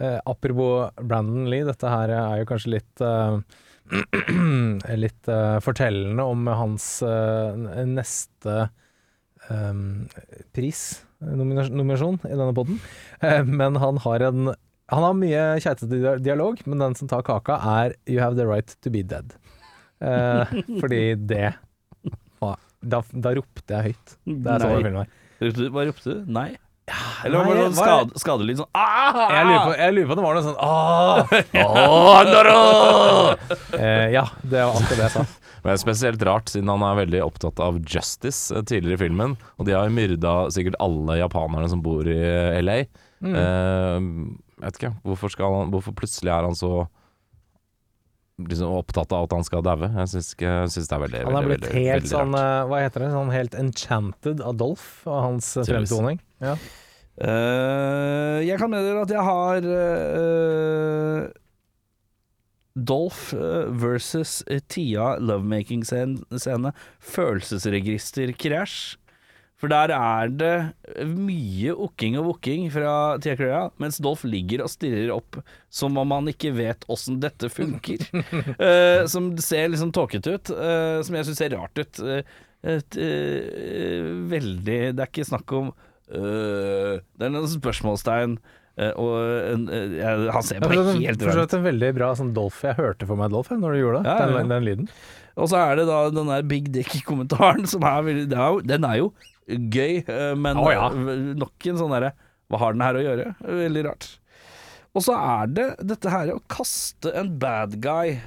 [0.00, 3.40] uh, apropos Brandon Lee, dette her er jo kanskje litt uh,
[5.04, 8.68] Litt uh, fortellende om hans eh, neste
[9.50, 12.78] eh, pris, nominasjon, i denne podden.
[13.20, 14.54] Eh, men han har en
[14.92, 18.68] Han har mye keitete dialog, men den som tar kaka, er 'You have the right
[18.82, 19.32] to be dead'.
[20.04, 20.44] Eh,
[20.80, 21.54] fordi det
[22.84, 24.14] da, da ropte jeg høyt.
[24.26, 25.70] Det er sånn filmen er.
[25.72, 26.32] Hva ropte du?
[26.36, 26.50] Nei?
[27.24, 29.30] Eller var nei, det sånn skade, skadelyd sånn ah!
[29.32, 30.60] Jeg lurer, på, jeg lurer på om det var noe sånn
[31.64, 32.34] Åh!
[33.74, 35.22] Eh, ja, det var akkurat det jeg sa.
[35.64, 39.02] Men det er spesielt rart, siden han er veldig opptatt av justice eh, tidligere i
[39.06, 39.34] filmen.
[39.58, 42.76] Og de har jo myrda sikkert alle japanerne som bor i eh, LA.
[43.24, 43.34] Mm.
[43.40, 43.98] Eh,
[44.60, 46.70] jeg vet ikke, hvorfor, skal han, hvorfor plutselig er han så
[48.44, 49.88] liksom opptatt av at han skal daue?
[49.94, 52.12] Jeg syns ikke- jeg syns det er veldig, Han er veldig, blitt veldig, helt veldig
[52.14, 52.44] sånn rart.
[52.44, 53.10] eh, Hva heter det?
[53.16, 55.90] Sånn helt enchanted Adolf av hans eh, Tydeligvis.
[55.94, 56.20] fremtoning.
[56.44, 56.56] Ja.
[57.14, 61.28] Uh, jeg kan meddele at jeg har uh,
[62.74, 63.30] Dolph
[63.78, 66.74] versus Tia lovemaking-scene.
[67.14, 68.98] Følelsesregister-krasj.
[69.62, 74.72] For der er det mye okking og wokking fra Tia Crea, mens Dolph ligger og
[74.72, 75.38] stirrer opp
[75.72, 78.02] som om han ikke vet åssen dette funker.
[78.58, 82.02] uh, som ser liksom tåkete ut, som jeg syns ser rart ut.
[82.64, 82.96] Et,
[84.34, 85.66] veldig Det er ikke snakk om
[86.08, 88.36] Det er noen spørsmålstegn,
[88.76, 89.14] eh, og
[89.54, 91.54] en, eh, jeg- han ser bare forstår helt rar ut.
[91.54, 94.18] en veldig bra sånn Dolph Jeg hørte for meg Dolph når du gjorde det, Ja,
[94.18, 94.38] ja, ja.
[94.38, 94.88] Den, den lyden.
[95.36, 99.12] Og så er det da den der Big Dick-kommentaren, som er veldig Den er jo
[99.48, 100.88] gøy, eh, men oh, ja.
[100.88, 102.12] eh, nok en sånn derre
[102.50, 103.34] Hva har den her å gjøre?
[103.42, 104.18] Veldig rart.
[104.94, 108.20] Og så er det dette her å kaste en bad guy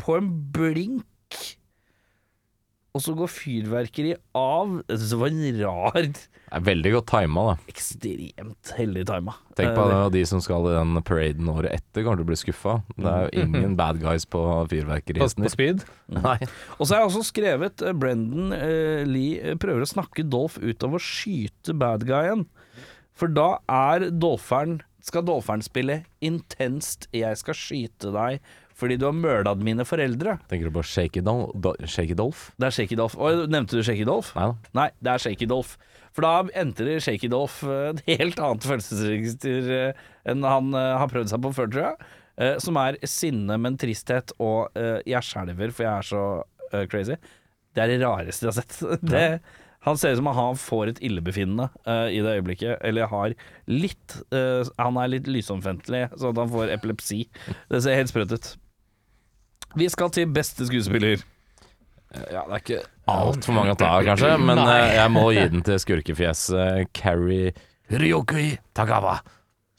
[0.00, 1.04] på en blink,
[2.92, 4.74] og så går fyrverkeri av.
[4.84, 7.54] Jeg synes det var en rar, Det er veldig godt tima, da.
[7.72, 9.34] ekstremt heldig tima.
[9.56, 12.38] Tenk på det, de som skal i den paraden året etter, kommer til å bli
[12.42, 12.74] skuffa.
[12.92, 15.86] Det er jo ingen bad guys på fyrverkeriet på speed.
[16.18, 16.36] Nei.
[16.76, 20.60] Og så har jeg også skrevet eh, Brendan uh, Lee eh, prøver å snakke Dolph
[20.60, 22.44] ut av å skyte bad guyen.
[23.16, 28.44] For da er Dolpheren Skal Dolpheren spille intenst 'jeg skal skyte deg
[28.82, 30.40] fordi du har mørda mine foreldre'?
[30.50, 31.54] Tenker du på Shaky, Dolf?
[32.58, 32.98] Det er Shaky.
[32.98, 34.34] Oi, nevnte du Shaky Dolph?
[34.36, 34.74] Nei da.
[34.80, 35.76] Nei, det er Shaky Dolph.
[36.12, 41.10] For da entrer Shaky Dolph eh, et helt annet følelsesregister eh, enn han eh, har
[41.12, 42.18] prøvd seg på før, tror jeg.
[42.64, 44.72] Som er sinne, men tristhet og
[45.06, 46.22] jeg skjelver, for jeg er så
[46.90, 47.18] crazy.
[47.76, 48.78] Det er det rareste jeg har sett.
[49.12, 49.26] Det,
[49.84, 52.80] han ser ut som han får et illebefinnende i det øyeblikket.
[52.88, 53.36] Eller har
[53.68, 57.20] litt Han er litt lysomfentlig, så at han får epilepsi.
[57.68, 58.50] Det ser helt sprøtt ut.
[59.78, 61.22] Vi skal til beste skuespiller.
[62.12, 65.46] Ja, det er ikke altfor mange å ta av, kanskje, men eh, jeg må gi
[65.54, 67.54] den til skurkefjes eh, Carrie
[67.88, 69.14] Ryoki Tagawa,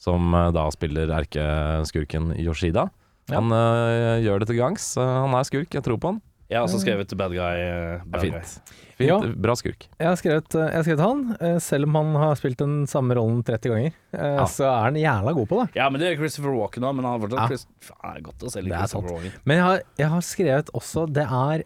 [0.02, 2.88] som eh, da spiller erkeskurken Yoshida.
[3.30, 3.38] Ja.
[3.38, 4.88] Han eh, gjør det til gangs.
[4.98, 6.20] Eh, han er skurk, jeg tror på han.
[6.54, 7.58] Jeg har også skrevet bad guy.
[7.58, 8.40] eh, Bad er guy.
[8.40, 8.80] fint.
[8.94, 9.18] Fint, Ja.
[9.44, 9.88] Bra skurk.
[10.00, 12.76] Jeg har skrevet, eh, jeg har skrevet han, eh, selv om han har spilt den
[12.88, 13.94] samme rollen 30 ganger.
[14.14, 14.46] Ja.
[14.46, 15.76] Så er han jævla god på det.
[15.80, 17.48] Ja, men det er Christopher Walken òg, men han har fortsatt Ja.
[17.50, 19.32] Chris, Faen, er godt å se litt er Christopher Walken.
[19.46, 21.64] Men jeg har, jeg har skrevet også Det er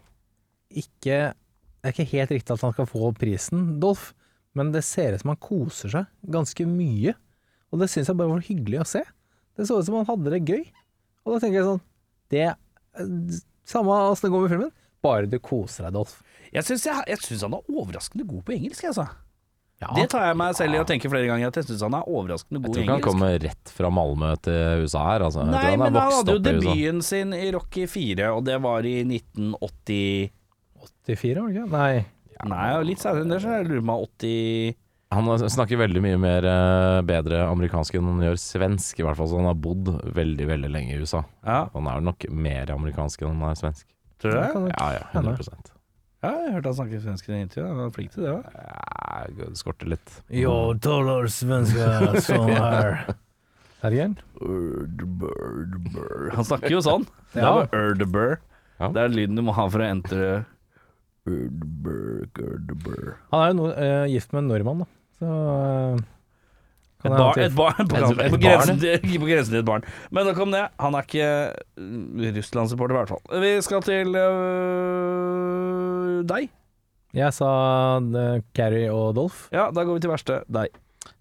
[0.72, 1.18] ikke
[1.84, 4.12] Det er ikke helt riktig at han skal få prisen, Dolph,
[4.54, 7.14] men det ser ut som han koser seg ganske mye.
[7.70, 9.02] Og det syns jeg bare var hyggelig å se.
[9.56, 10.64] Det så ut som han hadde det gøy.
[11.24, 11.80] Og da tenker jeg sånn
[12.30, 12.48] Det
[13.68, 16.18] Samme åssen det går med filmen, bare du koser deg, Dolf.
[16.48, 19.04] Jeg syns jeg, jeg synes han er overraskende god på engelsk, altså.
[19.78, 19.92] Ja.
[19.94, 22.08] Det tar jeg meg selv i å tenke flere ganger, at jeg syns han er
[22.10, 22.80] overraskende god i engelsk.
[22.80, 25.26] Jeg tror ikke han kommer rett fra Malmö til USA her.
[25.28, 25.44] Altså.
[25.46, 28.96] Nei, han men han hadde jo debuten sin i Rocky 4, og det var i
[29.04, 30.32] 1980
[30.88, 31.70] 84, var det ikke?
[31.76, 31.92] Nei.
[32.48, 34.76] Nei, litt senere enn det, så jeg lurer på om 80
[35.10, 39.30] Han snakker veldig mye mer eh, bedre amerikansk enn han gjør svensk, i hvert fall.
[39.30, 41.22] Så han har bodd veldig, veldig lenge i USA.
[41.46, 43.86] Ja, Han er nok mer amerikansk enn han er svensk.
[44.20, 44.74] tror du det?
[44.76, 45.72] Ja, ja, 100%
[46.20, 47.70] Ja, jeg hørte han snakke svensk i en intervjuet.
[47.70, 48.44] Han var flink til det òg.
[48.58, 50.12] ja, Det skorter litt.
[50.34, 53.14] Yo, dollar svenska sånn her.
[53.78, 54.20] Er det gærent?
[56.34, 57.06] Han snakker jo sånn.
[57.32, 57.54] Det Ja.
[57.54, 58.38] var Erdebur.
[58.80, 58.88] Ja.
[58.92, 60.44] Det er lyden du må ha for å entre.
[63.30, 64.86] Han er jo no, eh, gift med en nordmann, da.
[65.18, 65.98] Så eh,
[66.98, 68.80] Et, kan et bar, et barn på, Et- et på, grensen
[69.22, 69.84] på grensen til et barn.
[70.10, 70.64] Men nok om det.
[70.82, 71.28] Han er ikke
[71.78, 73.22] uh, Russland-supporter, i hvert fall.
[73.44, 76.48] Vi skal til øh, deg.
[77.16, 77.48] Jeg sa
[78.54, 79.46] Carrie og Dolph.
[79.54, 80.40] Ja, da går vi til verste.
[80.52, 80.74] Deg.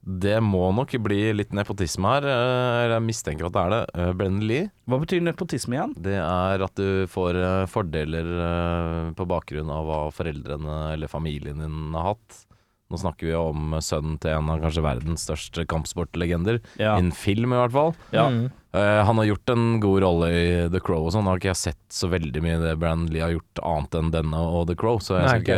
[0.07, 2.25] Det må nok bli litt nepotisme her.
[2.27, 3.81] eh, Eller jeg mistenker at det er det.
[4.01, 4.69] Eh, Brennan Lee.
[4.87, 5.93] Hva betyr nepotisme igjen?
[5.99, 11.59] Det er at du får eh, fordeler eh, på bakgrunn av hva foreldrene eller familien
[11.63, 12.43] din har hatt.
[12.87, 16.61] Nå snakker vi om sønnen til en av kanskje verdens største kampsportlegender.
[16.79, 16.93] Ja.
[16.95, 17.91] Innen film, i hvert fall.
[18.15, 18.29] Ja.
[18.31, 18.45] Mm.
[18.77, 21.25] Uh, han har gjort en god rolle i The Crow og sånn.
[21.27, 24.39] Har ikke jeg sett så veldig mye det Brandon Lee har gjort annet enn denne
[24.53, 25.57] og The Crow, så jeg Nei, skal ikke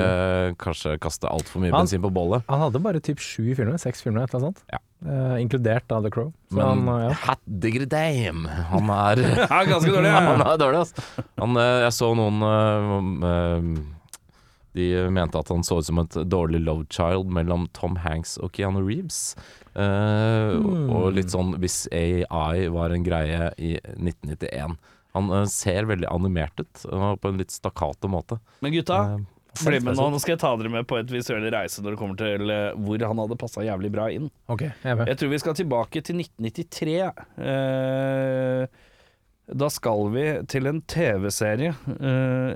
[0.53, 2.45] uh, kanskje kaste altfor mye Han- bensin på bollet.
[2.49, 4.73] Han hadde bare typ sju filmer, seks filmer, et eller annet sånt.
[4.73, 4.81] Ja.
[5.05, 6.31] Uh, inkludert av The Crow.
[6.49, 7.13] Så Men han, ja.
[7.27, 8.49] hat digger dame!
[8.73, 10.15] han er Ja, ganske dårlig.
[10.31, 11.25] Han er dårlig, altså.
[11.43, 12.41] Han, jeg så noen
[14.77, 18.53] De mente at han så ut som et dårlig love child mellom Tom Hanks og
[18.57, 19.33] Keanu Reeves.
[19.73, 20.91] Eh, mm.
[20.93, 24.77] Og litt sånn hvis AI var en greie i 1991.
[25.17, 28.37] Han eh, ser veldig animert ut, på en litt stakkato måte.
[28.61, 29.01] Men gutta,
[29.49, 30.09] Eh, bli med nå.
[30.13, 32.75] Nå skal jeg ta dere med på et visuell reise når det kommer til eh,
[32.77, 34.29] hvor han hadde passa jævlig bra inn.
[34.51, 34.99] Okay, jeg.
[35.09, 36.99] Jeg tror vi skal tilbake til 1993.
[37.47, 38.85] Eh,
[39.59, 41.73] da skal vi til en TV-serie.
[41.89, 42.53] Uh,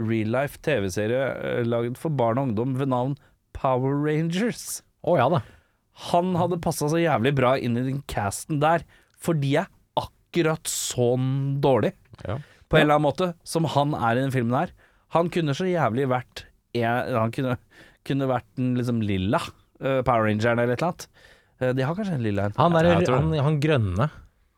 [0.00, 3.16] real life TV-serie lagd laget for barn og ungdom ved navn
[3.56, 4.80] Power Rangers.
[5.04, 5.42] Å ja da.
[6.12, 8.84] Han hadde passa så jævlig bra inn i den casten der,
[9.20, 9.68] for de er
[10.00, 11.92] akkurat sånn dårlig,
[12.24, 12.38] Ja.
[12.68, 14.72] på en eller annen måte, som han er i den filmen her.
[15.12, 17.58] Han kunne så jævlig vært Han kunne,
[18.02, 19.36] kunne vært den liksom lilla
[19.82, 21.06] eh, Power Rangeren eller et eller annet.
[21.60, 22.54] Eh, de har kanskje en lilla en.
[22.56, 24.06] Han, er, han, han grønne.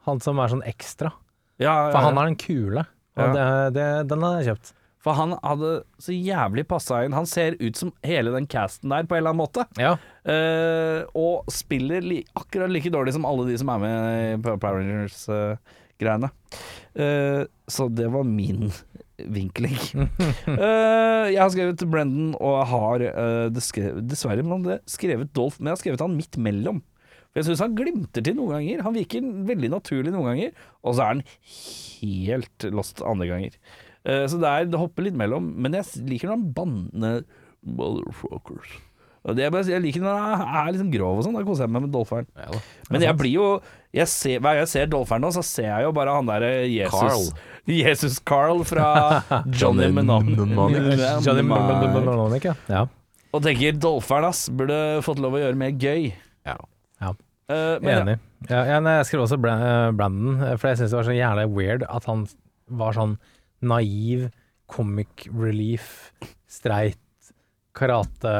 [0.07, 1.11] Han som er sånn ekstra.
[1.59, 2.23] Ja, For ja, han ja.
[2.23, 2.85] er den kule.
[3.19, 3.33] Og Ja.
[3.35, 4.73] det, det, den har jeg kjøpt.
[5.05, 7.17] For han hadde så jævlig passa inn.
[7.17, 9.67] Han ser ut som hele den casten der, på en eller annen måte.
[9.81, 9.99] Ja.
[10.25, 14.81] Uh, og spiller li akkurat like dårlig som alle de som er med på Power
[14.81, 16.33] Rangers-greiene.
[17.69, 18.73] så det var min
[19.19, 19.77] vinkling.
[20.55, 25.57] Eh, jeg har skrevet Brendan, og jeg har eh, dessverre, dessverre men det skrevet Dolph,
[25.59, 26.83] men jeg har skrevet han midt mellom.
[27.31, 28.83] For jeg syns han glimter til noen ganger.
[28.87, 31.25] Han virker veldig naturlig noen ganger, og så er han
[32.03, 33.57] helt lost andre ganger.
[34.05, 37.23] Eh, så det, er, det hopper litt mellom, men jeg liker når han banner
[37.65, 38.75] motherfuckers.
[39.25, 41.37] Og det er bare, jeg liker når han er liksom grov og sånn.
[41.39, 42.27] Da koser jeg meg med Dolferen.
[42.37, 42.59] Ja.
[42.93, 43.47] Men jeg blir jo
[43.95, 46.51] jeg ser, Hver gang jeg ser Dolferen nå, så ser jeg jo bare han derre
[46.69, 47.25] Jesus Carl.
[47.71, 48.87] Jesus Carl fra
[49.59, 49.87] Johnny.
[49.95, 51.31] Mnemonic,
[52.51, 52.55] ja.
[52.69, 52.83] ja.
[53.33, 56.11] Og tenker Dolferen, ass, burde fått lov å gjøre mer gøy.
[56.45, 56.59] Ja.
[57.01, 57.15] Ja.
[57.49, 57.97] Uh, men.
[58.03, 58.19] Enig.
[58.51, 61.15] Ja, ja, jeg skrev også Bra- eh, Brandon, eh, for jeg syns det var så
[61.17, 62.27] jævlig weird at han
[62.77, 63.15] var sånn
[63.67, 64.29] naiv,
[64.71, 66.13] comic relief,
[66.51, 67.01] streit,
[67.75, 68.35] karate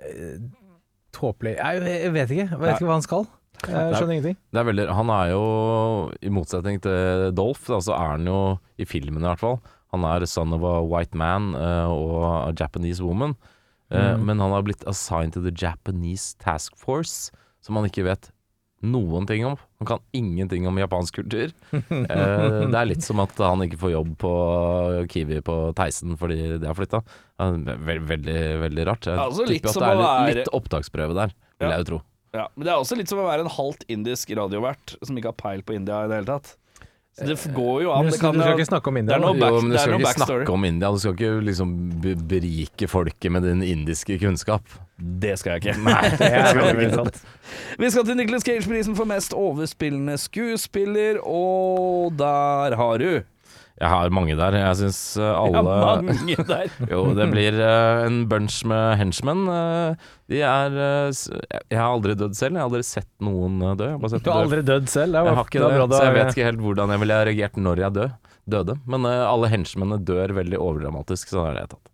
[0.00, 0.40] eh,
[1.14, 2.46] Tåpelig jeg, jeg vet ikke.
[2.46, 3.24] Jeg vet ikke hva han skal.
[3.66, 4.36] Jeg skjønner ingenting.
[4.54, 5.40] Det er veldig, han er jo,
[6.22, 8.38] i motsetning til Dolph, da, så er han jo,
[8.80, 9.58] i filmen i hvert fall,
[9.90, 12.14] han er son of a white man uh, og
[12.46, 13.34] a Japanese woman.
[13.90, 14.20] Uh, Mm.
[14.22, 18.28] Men han har blitt assigned to the Japanese Task Force, som han ikke vet
[18.82, 19.56] noen ting om.
[19.82, 21.52] Han kan ingenting om japansk kultur.
[21.72, 24.30] Eh, det er litt som at han ikke får jobb på
[25.12, 27.02] Kiwi på Theisen fordi det har flytta.
[27.40, 29.08] Veldig, veldig, veldig rart.
[29.10, 31.76] Jeg altså litt tipper at det er litt, være- litt opptaksprøve der, vil Ja.
[31.76, 32.00] jeg jo tro.
[32.32, 35.32] Ja, men det er også litt som å være en halvt indisk radiovert som ikke
[35.32, 36.56] har peil på India i det hele tatt.
[37.18, 38.04] Så det går jo an.
[38.06, 39.76] Du, Det du skal ikke snakke om det India er noe back- jo, men du
[39.76, 40.44] er skal ikke backstory.
[40.44, 40.90] snakke om India.
[40.94, 41.72] Du skal ikke liksom
[42.30, 44.62] berike folket med din indiske kunnskap.
[44.96, 45.74] Det skal jeg ikke.
[46.20, 47.18] Det er veldig sant.
[47.82, 53.22] Vi skal til Nicholas Cage-prisen for mest overspillende skuespiller, og der har du
[53.80, 54.56] Jeg har mange der.
[54.60, 56.72] Jeg syns Ja, alle mange der.
[56.92, 59.46] Jo, det blir uh, en bunch med henchmen.
[59.48, 62.58] Uh, de er uh, Jeg har aldri dødd selv.
[62.58, 63.88] Jeg har aldri sett noen eh, dø.
[63.94, 65.16] Jeg har, sett Du har aldri dødd selv?
[65.16, 67.56] Det jeg har ikke det det, så jeg vet ikke helt hvordan jeg ville reagert
[67.68, 68.08] når jeg dø,
[68.56, 68.76] døde.
[68.92, 71.90] Men eh, alle henchmennene dør veldig overdramatisk, sånn er det jeg tatt.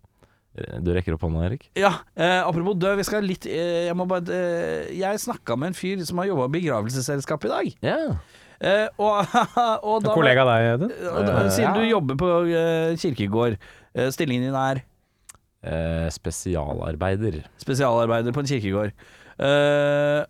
[0.57, 1.69] Eh, Du rekker opp hånda, Erik?
[1.79, 5.71] Ja, eh, apropos død, vi skal litt eh, Jeg må bare eh, Jeg snakka med
[5.71, 7.71] en fyr som har jobba i begravelsesselskapet i dag.
[7.93, 8.17] Ja.
[8.57, 9.21] Eh, og,
[9.87, 10.93] og da En kollega av deg, Audun?
[10.93, 11.73] Eh, Siden ja.
[11.77, 13.57] du jobber på eh, kirkegård,
[13.93, 14.83] eh, stillingen din er
[15.67, 17.41] Eh, spesialarbeider.
[17.59, 18.91] spesialarbeider på en kirkegård.
[19.41, 20.21] Eh,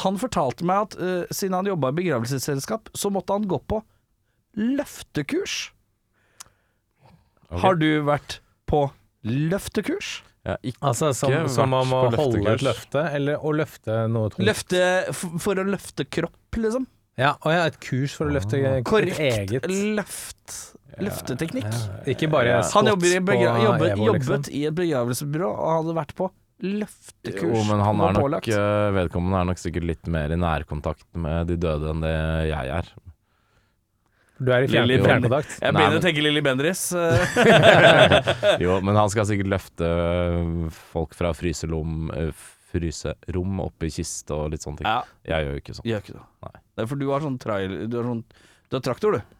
[0.00, 3.82] han fortalte meg at eh, siden han jobba i begravelsesselskap, så måtte han gå på
[4.56, 5.72] løftekurs.
[7.50, 7.60] Okay.
[7.64, 8.38] Har du vært
[8.70, 8.86] på
[9.26, 10.20] løftekurs?
[10.46, 14.46] Ja, ikke Altså som, som om å holde et løfte, eller å løfte noe tungt?
[14.46, 14.80] Løfte
[15.12, 16.86] for å løfte kropp, liksom.
[17.20, 20.58] Ja, og jeg har et kurs for å løfte Korrekt eget løft.
[21.00, 21.68] Løfteteknikk.
[22.10, 22.62] Ikke bare Ja.
[22.74, 24.54] Han jobber i på jobbet, Evo, jobbet liksom.
[24.56, 26.30] i et begravelsesbyrå og hadde vært på
[26.60, 27.54] løftekurs.
[27.56, 28.48] Jo, men han er nok pålagt.
[28.52, 32.16] eh, Vedkommende er nok sikkert litt mer i nærkontakt med de døde enn det
[32.50, 32.90] jeg er.
[34.40, 35.58] Du er i fjern- Lilly fjernkontakt.
[35.60, 36.92] Jeg Nei, begynner men- å tenke Lilly Bendriss.
[36.92, 38.56] eh.
[38.64, 42.32] Jo, men han skal sikkert løfte øh, folk fra fryselom, øh,
[42.72, 44.86] fryserom opp i kiste og litt sånne ting.
[44.88, 45.88] ja, Jeg gjør jo ikke sånn.
[45.90, 46.26] gjør ikke det.
[46.46, 46.60] Nei.
[46.80, 47.74] Det er for du har sånn trail...
[47.92, 48.24] Du har, sånn,
[48.72, 49.36] du har traktor, du.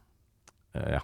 [0.76, 1.00] Eh, ja.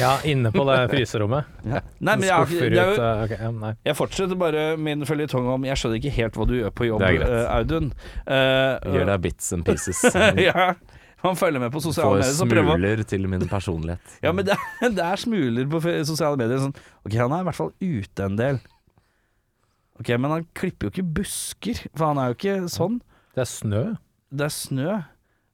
[0.00, 1.44] Ja, inne på det fryserommet.
[1.64, 3.72] Nei, men jeg, jeg, jeg, eh, ok, ja, nei.
[3.86, 7.04] jeg fortsetter bare min føljetong om Jeg skjønner ikke helt hva du gjør på jobb,
[7.06, 7.90] er eh, Audun.
[8.26, 10.02] Uh, gjør deg bits and pieces.
[10.48, 10.68] ja,
[11.24, 12.66] man følger med på sosiale Får medier.
[12.66, 14.14] Man smuler til min personlighet.
[14.26, 16.62] Ja, men det er, det er smuler på sosiale medier.
[16.66, 18.62] Sånn, ok, han er i hvert fall ute en del.
[19.96, 23.00] Ok, Men han klipper jo ikke busker, for han er jo ikke sånn.
[23.36, 23.84] Det er snø.
[24.28, 24.96] Det er snø.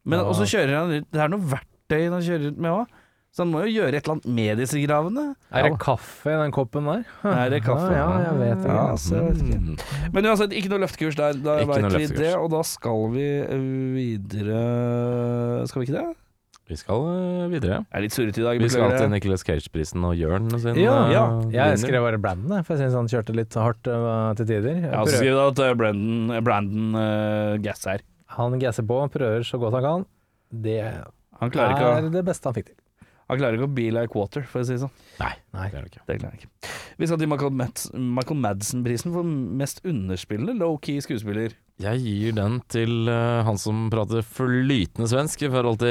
[0.04, 0.24] Men Ja.
[0.26, 2.98] Og så kjører han ut Det er noe verktøy han kjører rundt med òg.
[3.32, 5.22] Så han må jo gjøre et eller annet med disse gravene.
[5.56, 7.04] Er det kaffe i den koppen der?
[7.24, 7.88] Er det kaffe?
[7.96, 8.74] Ja, jeg vet ikke.
[8.76, 9.60] Ja, altså, jeg vet ikke.
[9.62, 10.10] Mm.
[10.12, 11.38] Men uansett, ikke noe løftekurs der.
[11.40, 13.64] Da Ikke vet vi det, og da skal vi eh,
[13.96, 14.58] videre
[15.70, 16.04] Skal vi ikke det?
[16.68, 17.80] Vi skal eh, videre.
[17.88, 18.60] Jeg er litt surrete i dag.
[18.62, 19.08] Vi skal til.
[19.16, 21.24] Nicholas Cage-prisen og Jørn sin Ja, eh, ja.
[21.56, 24.76] Jeg skrev bare Brandon, for jeg syns han kjørte litt hardt til tider.
[24.76, 28.04] Jeg Ja, så prøver- skriv da at Brandon, Brandon uh, Gass her.
[28.36, 30.06] Han gasser på, prøver så godt han kan.
[30.52, 30.78] Det
[31.40, 32.76] Han klarer, ikke er å, det beste han fikk til.
[33.28, 34.92] han klarer ikke å be like water, for å si det sånn.
[35.20, 35.62] Nei, Nei.
[35.64, 36.04] det klarer det ikke.
[36.10, 36.72] Det klarer han ikke.
[37.00, 39.24] Vi skal til Michael, Mats, Michael Madsen-prisen for
[39.62, 41.54] mest underspillende low-key skuespiller.
[41.82, 45.88] Jeg gir den til uh, han som prater flytende svensk i forhold til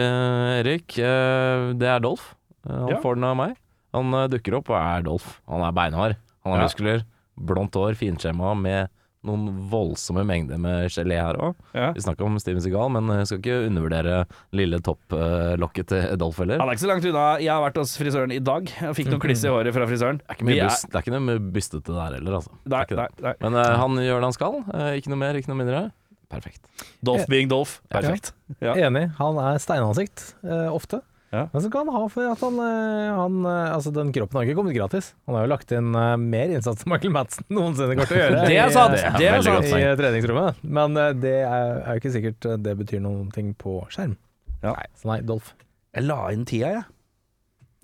[0.61, 0.93] Erik.
[1.01, 2.29] Uh, det er Dolph.
[2.67, 2.99] Uh, han Ja.
[3.01, 3.57] får den av meg.
[3.91, 5.41] Han eh, dukker opp og er Dolph.
[5.51, 6.13] Han er beinhard.
[6.45, 6.67] Han har Ja.
[6.69, 7.01] muskler.
[7.35, 8.87] Blondt hår, finskjemma med
[9.27, 11.57] noen voldsomme mengder med gelé her òg.
[11.77, 11.91] Ja.
[11.93, 14.15] Vi snakker om Steven Segal, men jeg skal ikke undervurdere
[14.57, 16.61] lille topplokket til Dolph heller.
[16.61, 17.25] Han er ikke så langt unna.
[17.43, 18.71] Jeg har vært hos frisøren i dag.
[18.81, 20.21] Jeg fikk noen kliss i håret fra frisøren.
[20.23, 22.55] Det er ikke, mye det er ikke noe mye bystete der heller, altså.
[22.65, 23.25] Det er Nei, ikke nei, det.
[23.27, 23.35] nei.
[23.45, 24.59] Men uh, han gjør det han skal.
[24.73, 25.83] Uh, ikke noe mer, ikke noe mindre.
[26.31, 26.61] Perfekt.
[27.03, 27.77] Dolph being Dolph.
[27.91, 28.31] Perfekt.
[28.63, 28.73] Ja.
[28.87, 29.09] Enig.
[29.19, 31.01] Han er steinansikt, uh, ofte.
[31.31, 31.45] Ja.
[31.53, 34.43] Men så kan han ha for at han, eh, han eh, Altså, den kroppen har
[34.49, 35.13] ikke kommet gratis.
[35.29, 38.23] Han har jo lagt inn eh, mer innsats enn Michael Madsen noensinne kommer til å
[38.25, 38.41] gjøre.
[38.49, 38.97] Det er i, sant.
[38.99, 39.69] eh, Det er sant.
[39.71, 40.59] I treningsrommet.
[40.79, 44.17] Men det er, er jo ikke sikkert det betyr noen ting på skjerm.
[44.61, 44.73] Ja.
[44.75, 45.53] Nei, så nei, Dolph.
[45.95, 46.83] Jeg la inn tida, jeg.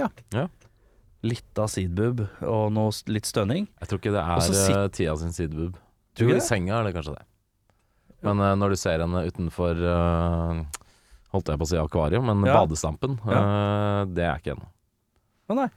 [0.03, 0.09] Ja.
[0.35, 0.43] Ja.
[1.25, 3.65] Litt av sidebub og noe litt stønning.
[3.81, 5.79] Jeg tror ikke det er sit- uh, tida sin sidebub.
[6.19, 6.35] Tror du det?
[6.37, 7.23] ikke i senga er det kanskje det.
[8.27, 10.61] Men uh, når du ser henne utenfor eh,
[11.37, 12.57] Holdt jeg på å si akvarium, men Ja.
[12.57, 14.67] badestampen, eh, det er ikke ennå.
[15.47, 15.69] Å nei.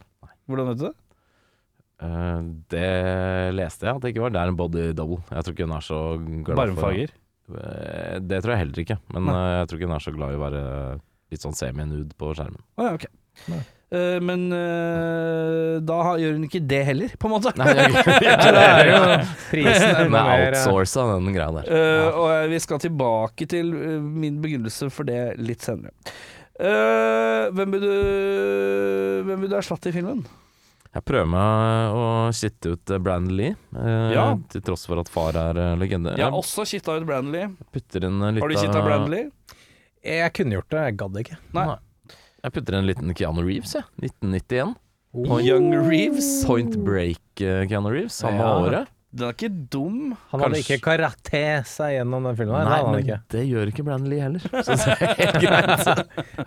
[0.49, 0.95] Hvordan vet du det?
[2.01, 2.41] Uh,
[2.73, 4.33] det leste jeg at det ikke var.
[4.33, 5.21] Det er en body double.
[5.29, 5.99] Jeg tror ikke hun er så
[6.47, 7.11] glad Barmfager?
[7.45, 8.97] for uh, Det tror jeg heller ikke.
[9.13, 9.35] Men Nei.
[9.59, 10.63] jeg tror ikke hun er så glad i å være
[11.31, 12.63] litt sånn semi-nude på skjermen.
[12.81, 13.13] Oh, ja, okay.
[13.53, 13.61] Nei.
[13.91, 17.51] Eh, men eh, da har- gjør hun ikke det heller, på en måte.
[17.59, 19.01] Nei, jeg, det er jo
[19.51, 21.71] prisen enda er mer, eh, outsourca, den greia der.
[21.75, 22.11] Ja.
[22.15, 25.91] Og vi skal tilbake til min begrunnelse for det litt senere.
[26.61, 27.93] Eh, hvem vil du
[29.27, 30.23] Hvem vil du erstatte i filmen?
[30.91, 34.25] Jeg prøver meg å kitte ut Brandon Lee, eh, Ja.
[34.51, 36.17] til tross for at far er legende.
[36.19, 37.47] Jeg har også kitta ut Brandley.
[37.47, 38.41] Lee.
[38.41, 39.31] Har du kitta kitta Brandley?
[40.03, 41.37] Jeg kunne gjort det, jeg gadd ikke.
[41.55, 41.67] Nei.
[42.43, 43.85] Jeg putter en liten Keanu Reeves, jeg.
[44.01, 44.77] 1991.
[45.13, 45.41] Oh.
[45.43, 46.45] Young Reeves.
[46.47, 48.55] Point Break eh, Keanu Reeves, samme Ja.
[48.63, 48.89] året.
[49.11, 50.13] Den er ikke dum.
[50.31, 52.55] Han hadde Kanskje- ikke karate seg gjennom den filmen.
[52.55, 53.17] her, Nei, hadde han men ikke.
[53.35, 54.39] det gjør ikke Brandon Lee heller.
[54.63, 55.83] Så det er helt greit.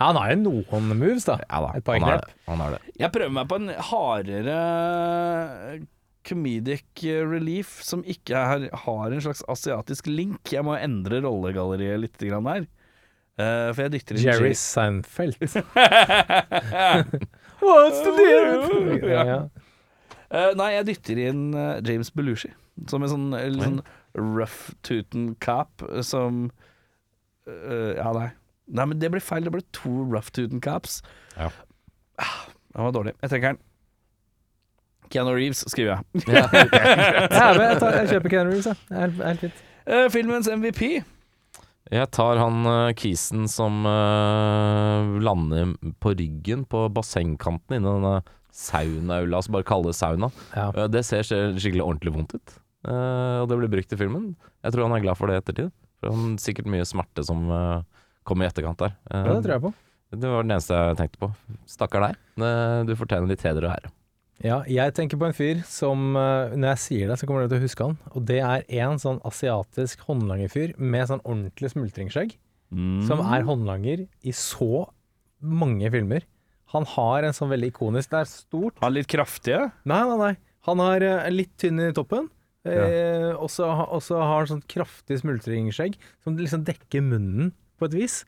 [0.00, 1.36] Han har jo noen moves, da.
[1.44, 2.24] Ja da, Et par han har knep.
[2.24, 2.34] det.
[2.48, 2.80] Han har det.
[3.04, 4.56] Jeg prøver meg på en hardere
[6.24, 10.40] comedic relief som ikke er, har en slags asiatisk link.
[10.56, 12.64] Jeg må endre rollegalleriet litt grann her.
[13.34, 15.34] Eh, for jeg dytter inn Jerry Seinfeld.
[17.64, 19.08] What's the deal?
[19.10, 19.38] Ja, ja.
[20.34, 22.50] Uh, nei, jeg dytter inn uh, James Belushi.
[22.90, 23.76] Som en sånn, en sånn
[24.14, 26.48] rough tooten cap eh, som
[27.46, 28.28] eh, Ja, nei.
[28.66, 29.44] Nei, men det ble feil.
[29.46, 31.00] Det ble to rough tooten caps.
[31.36, 31.50] Ja.
[32.18, 33.12] Ah, Den var dårlig.
[33.20, 33.60] Jeg trekker den.
[35.12, 36.00] Keanu Reeves, skriver jeg.
[36.32, 38.78] Ja, jeg, tar, jeg kjøper Keanu Reeves, jeg.
[38.96, 39.58] Helt, helt fint.
[39.84, 40.80] Eh, filmens MVP.
[41.92, 48.14] Jeg tar han uh, kisen som uh, lander på ryggen på bassengkanten inni denne
[48.54, 50.30] saunaula, la oss bare kalle det sauna.
[50.54, 50.70] Ja.
[50.72, 52.54] Uh, det ser skikkelig ordentlig vondt ut,
[52.88, 54.30] og det blir brukt i filmen.
[54.64, 55.74] Jeg tror han er glad for det i ettertid.
[56.00, 57.82] For han sikkert mye smerte som uh,
[58.28, 58.96] kom i etterkant der.
[59.10, 59.74] Ja, det tror jeg på.
[60.14, 61.30] det var den eneste jeg tenkte på.
[61.68, 62.18] Stakkar deg.
[62.88, 63.93] Du fortjener litt heder og ære.
[64.42, 67.52] Ja, jeg tenker på en fyr som eh, Når jeg sier det, så kommer du
[67.54, 67.98] til å huske han.
[68.18, 72.34] Og det er en sånn asiatisk håndlangerfyr med sånn ordentlig smultringskjegg.
[73.06, 74.88] Som er håndlanger i så
[75.38, 76.24] mange filmer.
[76.74, 78.74] Han har en sånn veldig ikonisk Det er stort.
[78.82, 79.68] Han litt kraftige.
[79.86, 80.32] Nei, nei, nei.
[80.66, 82.26] Han har eh, litt tynn i toppen.
[82.66, 87.52] Eh, og så ha- og så har han sånn kraftig smultringskjegg som liksom dekker munnen
[87.78, 88.22] på et vis.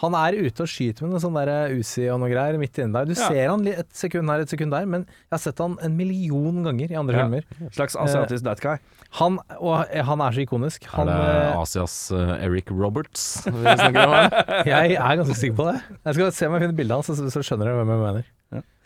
[0.00, 2.94] Han er ute og skyter med noe sånn der Uzi og noe greier midt inni
[2.96, 3.04] der.
[3.06, 3.28] Du Ja.
[3.28, 6.62] ser han et sekund her, et sekund der, men jeg har sett han en million
[6.64, 7.26] ganger i andre Ja.
[7.28, 7.70] filmer.
[7.70, 8.78] Slags asiatisk that guy.
[9.20, 10.84] Han, og eh, han er så ikonisk.
[10.96, 14.64] Han, er det eh, Asias uh, Eric Roberts vi snakker om her?
[14.66, 15.82] jeg er ganske sikker på det.
[16.06, 18.24] Jeg skal se om jeg finner bildet hans, så, så skjønner dere hvem jeg mener.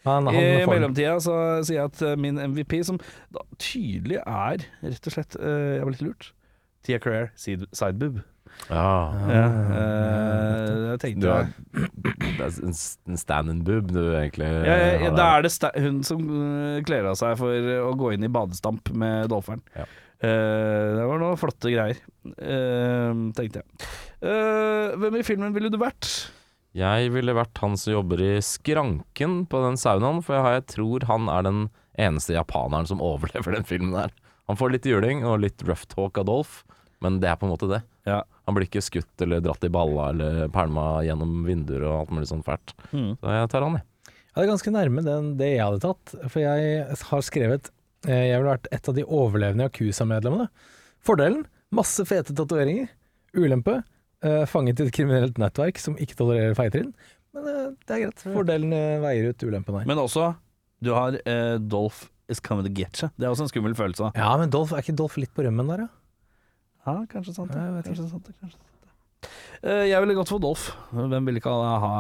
[0.07, 1.33] Han, han I mellomtida så
[1.67, 2.99] sier jeg at eh, min MVP, som
[3.35, 6.33] da tydelig er rett og slett uh, Jeg var litt lurt.
[6.87, 8.21] Tia Career, side- sideboob.
[8.67, 8.87] Ja.
[9.31, 9.43] Ja,
[9.79, 11.51] eh, jeg tenkte Du er,
[12.03, 15.37] det er en en stand-in-boob du egentlig ja, ja, ja, har Da der.
[15.37, 18.91] er det sta hun som uh, kler av seg for å gå inn i badestamp
[18.97, 19.63] med dolferen.
[19.77, 19.87] Ja.
[20.17, 23.89] Eh, det var noen flotte greier, eh, tenkte jeg.
[24.25, 26.31] Eh, hvem i filmen ville du vært?
[26.77, 31.07] Jeg ville vært han som jobber i skranken på den saunaen, for jeg, jeg tror
[31.09, 31.61] han er den
[32.01, 34.15] eneste japaneren som overlever den filmen der.
[34.49, 36.63] Han får litt juling og litt rough talk av Dolph,
[37.05, 37.83] men det er på en måte det.
[38.09, 38.23] Ja.
[38.47, 42.29] Han blir ikke skutt eller dratt i balla eller pælma gjennom vinduer og alt mulig
[42.31, 42.77] sånn fælt.
[42.93, 43.17] Mm.
[43.19, 44.13] Så jeg tar han, jeg.
[44.13, 47.71] Ja, det er ganske nærme den, det jeg hadde tatt, for jeg har skrevet
[48.05, 50.51] eh, Jeg ville vært et av de overlevende Yakuza-medlemmene.
[51.07, 52.91] Fordelen masse fete tatoveringer.
[53.37, 53.81] Ulempe
[54.25, 56.93] eh, fanget i et kriminelt nettverk som ikke tolererer feiltrinn.
[57.37, 58.27] Men eh, det er greit.
[58.27, 59.89] Fordelen eh, veier ut ulempen her.
[59.89, 60.31] Men også,
[60.85, 63.11] du har eh, Dolph is coming to get you.
[63.17, 64.13] Det er også en skummel følelse.
[64.19, 65.93] Ja, men Dolph, er ikke Dolph litt på rømmen der, ja?
[66.87, 67.55] Ja, kanskje sant.
[67.55, 68.73] Ja, jeg vet kanskje sant, kanskje sant.
[69.65, 70.69] Eh, jeg ville gått for Dolph.
[70.95, 71.95] Hvem ville ikke ha, ha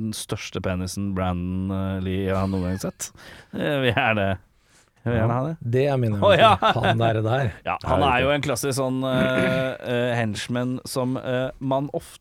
[0.00, 3.10] den største penisen Brandon eh, Lee har noen gang sett?
[3.56, 4.26] Jeg vil gjerne,
[5.04, 5.54] jeg vil gjerne ha det.
[5.76, 6.52] Det er min oh, ja.
[6.60, 7.54] Han der, der.
[7.66, 9.72] Ja, han er jo en klassisk sånn uh,
[10.18, 12.20] henchman som uh, man ofte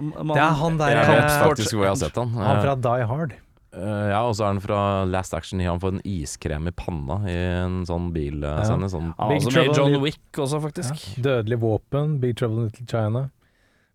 [0.00, 2.32] man, Det er han der, Jeg eh, vet faktisk hvor jeg har sett han.
[2.38, 3.34] Han fra Die Hard.
[3.76, 5.60] Eh, ja, og så er han fra Last Action.
[5.60, 8.88] Han får en iskrem i panna i en sånn bilscene.
[8.88, 9.10] Sånn.
[9.18, 10.94] Er Big også med John Wick også, faktisk.
[11.18, 11.22] Ja.
[11.28, 13.30] Dødelig våpen, Big Trouble in Little China.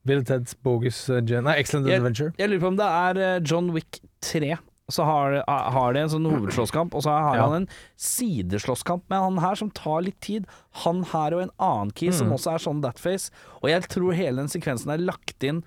[0.05, 2.33] Bill Ted's Bogus uh, Nei, Excellent Jeg- Adventure.
[2.37, 4.55] Jeg lurer på om det er eh, John Wick 3.
[4.91, 7.43] Så har, har de en sånn hovedslåsskamp, og så har Ja.
[7.47, 10.47] han en sideslåsskamp med han her som tar litt tid.
[10.83, 12.33] Han her og en annen key som Mm.
[12.37, 13.29] også er sånn that face.
[13.63, 15.63] Og jeg tror hele den sekvensen er lagt inn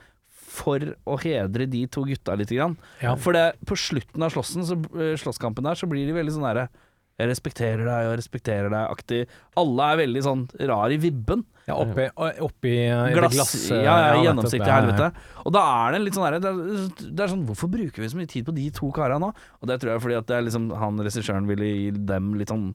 [0.54, 2.52] for å hedre de to gutta litt.
[2.54, 2.76] Grann.
[3.02, 3.16] Ja.
[3.20, 6.48] For det, på slutten av slåssen, så, eh, slåsskampen der, så blir de veldig sånn
[6.48, 6.68] derre
[7.14, 9.20] Jeg respekterer deg og respekterer deg-aktig.
[9.60, 11.44] Alle er veldig sånn rar i vibben.
[11.64, 12.08] Ja, oppi,
[12.42, 13.52] oppi det Glass, glass...
[13.70, 14.80] ja, ja, gjennomsiktig ja, ja.
[14.80, 15.28] helvete.
[15.46, 18.08] Og da er det litt sånn der, det, er, det er sånn Hvorfor bruker vi
[18.10, 19.30] så mye tid på de to karene nå?
[19.62, 22.34] Og det tror jeg er fordi at det er liksom han regissøren ville gi dem
[22.40, 22.72] litt sånn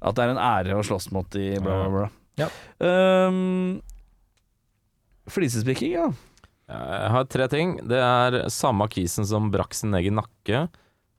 [0.00, 2.08] At det er en ære å slåss mot de bla, bla, bla.
[2.40, 2.48] Ja.
[2.80, 3.78] Um,
[5.32, 6.10] flisespikking, ja.
[6.66, 7.76] Jeg har tre ting.
[7.86, 10.64] Det er samme kisen som brakk sin egen nakke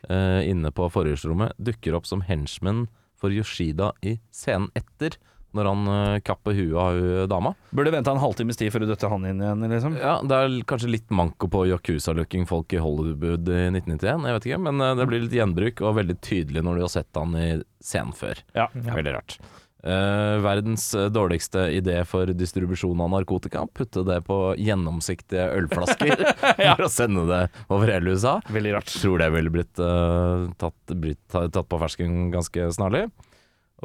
[0.10, 2.88] eh, inne på forhjulsrommet, dukker opp som henchman
[3.18, 5.16] for Yoshida i scenen etter,
[5.56, 7.54] når han eh, kapper huet av hun dama.
[7.72, 9.96] Burde venta en halvtimes tid før du døtte han inn igjen, liksom.
[10.02, 14.50] Ja, Det er kanskje litt manko på Yakuza-looking folk i Hollywood i 1991, jeg vet
[14.52, 17.40] ikke, men eh, det blir litt gjenbruk, og veldig tydelig når du har sett han
[17.40, 17.48] i
[17.80, 18.44] scenen før.
[18.58, 18.68] Ja.
[18.76, 19.40] Veldig rart.
[19.84, 23.68] Eh, verdens eh, dårligste idé for distribusjon av narkotika.
[23.74, 26.16] Putte det på gjennomsiktige ølflasker
[26.78, 28.40] for å sende det over hele USA.
[28.50, 28.90] Veldig rart.
[29.04, 33.06] Tror det ville blitt, uh, tatt, blitt tatt på fersken ganske snarlig.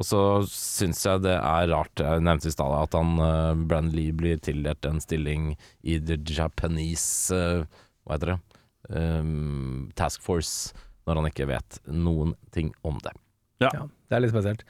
[0.01, 3.93] Og så syns jeg det er rart, jeg nevnte i stad, at han uh, Brand
[3.93, 5.53] Lee blir tildelt en stilling
[5.85, 8.39] i The Japanese Hva heter det?
[8.89, 10.73] Um, task Force,
[11.07, 13.13] når han ikke vet noen ting om det.
[13.63, 13.69] Ja.
[13.77, 14.65] Ja, det er litt spesielt.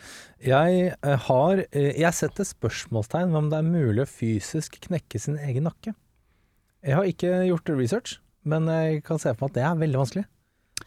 [0.46, 5.18] Jeg eh, har eh, Jeg setter spørsmålstegn ved om det er mulig å fysisk knekke
[5.20, 5.96] sin egen nakke.
[6.82, 8.14] Jeg har ikke gjort research,
[8.46, 10.24] men jeg kan se for meg at det er veldig vanskelig.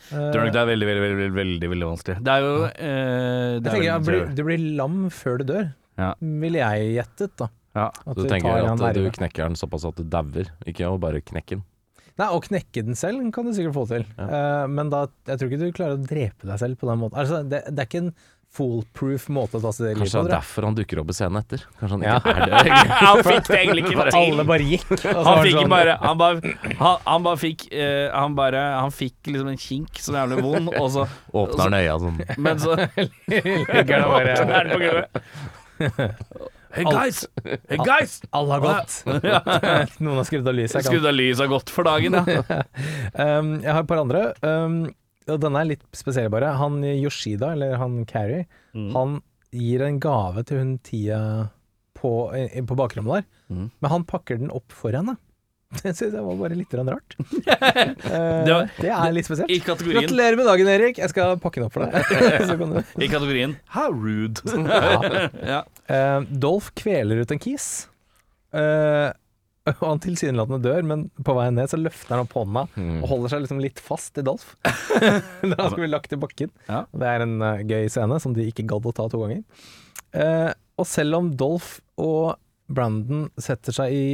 [0.09, 2.15] Tror nok det er veldig, veldig, veldig, veldig, veldig, vanskelig.
[2.25, 5.69] Det er jo eh, det jeg er tenker at du, blir lam før du dør,
[5.99, 6.09] Ja.
[6.19, 7.47] ville jeg gjettet, da.
[7.75, 7.87] Ja.
[7.91, 11.23] At Du det tenker at du knekker den såpass at du dauer, ikke å bare
[11.23, 11.63] knekke den.
[12.15, 15.49] Nei, å knekke den selv kan du sikkert få til, Eh, men da, jeg tror
[15.51, 17.19] ikke du klarer å drepe deg selv på den måten.
[17.19, 18.13] Altså, det, det er ikke en
[18.55, 20.23] foolproof måte å ta sitt liv Kanskje på.
[20.25, 21.63] det er derfor han dukker opp i scenen etter.
[21.79, 22.15] Kanskje han Ja.
[22.23, 22.73] er det.
[23.05, 24.17] han fikk det egentlig ikke til.
[24.21, 24.87] Alle bare gikk.
[25.03, 29.31] Han fikk sånn- bare Han bare, han, han bare fikk uh, Han bare Han fikk
[29.33, 32.19] liksom en kink som jævlig vond, og så Åpner han øya sånn.
[32.47, 32.75] Men så
[33.27, 35.23] Ligger han bare- på gulvet.
[36.75, 37.21] Hey guys!
[37.69, 38.17] Hey guys!
[38.35, 38.95] Alle har gått.
[40.03, 40.83] Noen har skrudd av lyset.
[40.83, 42.41] Skrudd av lyset har gått for dagen, ja.
[43.15, 44.23] Um, jeg har et par andre.
[44.43, 44.81] Um,
[45.27, 46.53] og denne er litt spesiell, bare.
[46.59, 48.45] Han Yoshida, eller han Carrie,
[48.75, 48.91] Mm.
[48.93, 49.21] han
[49.55, 51.19] gir en gave til hun Tia
[51.95, 52.09] på,
[52.67, 53.69] på bakrommet der, Mm.
[53.81, 55.17] men han pakker den opp for henne.
[55.83, 57.15] Det syns jeg var bare litt rart.
[58.05, 59.49] Eh, Det var- det er litt spesielt.
[59.51, 60.97] I kategorien, Gratulerer med dagen, Erik!
[60.97, 62.85] Jeg skal pakke den opp for deg.
[63.03, 64.39] I kategorien How rude.
[65.43, 65.63] ja.
[65.89, 67.87] Eh, Dolph kveler ut en kis.
[68.53, 69.11] Eh,
[69.79, 72.99] og han tilsynelatende dør, men på vei ned så løfter han opp hånda Mm.
[73.01, 74.53] og holder seg liksom litt fast i Dolph.
[75.49, 76.51] da han skal bli lagt i bakken.
[76.69, 76.83] Ja.
[76.93, 79.43] Det er en uh, gøy scene som de ikke gadd å ta to ganger.
[80.15, 82.35] Uh, og selv om Dolph og
[82.71, 84.05] Brandon setter seg i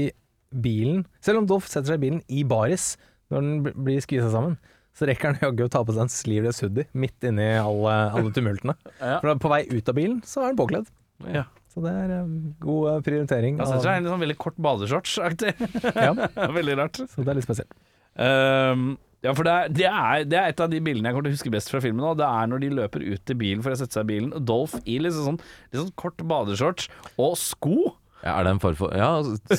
[0.52, 2.98] bilen Selv om Dolph setter seg i bilen i baris
[3.32, 4.58] når den blir skvisa sammen,
[4.92, 8.34] så rekker han jaggu å ta på seg en sleeveless hoodie midt inni alle, alle
[8.36, 8.76] tumultene.
[9.00, 9.22] Ja.
[9.24, 10.90] For på vei ut av bilen så er han påkledd.
[11.32, 11.46] Ja.
[11.72, 13.62] Så det er um, god eh, prioritering.
[13.62, 15.54] Jeg setter det er en sånn veldig kort badeshorts-aktig.
[15.96, 16.12] Ja,
[16.60, 17.00] veldig rart.
[17.08, 17.72] så det er litt spesielt.
[18.20, 21.30] Um, ja, for det er, det, er, det er et av de bildene jeg kommer
[21.30, 22.02] til å huske best fra filmen.
[22.04, 24.34] nå Det er når de løper ut til bilen for å sette seg i bilen.
[24.50, 26.90] Dolph i liksom sånn, litt sånn kort badeshorts
[27.22, 27.78] og sko.
[28.22, 29.12] Ja, er det en form for Ja,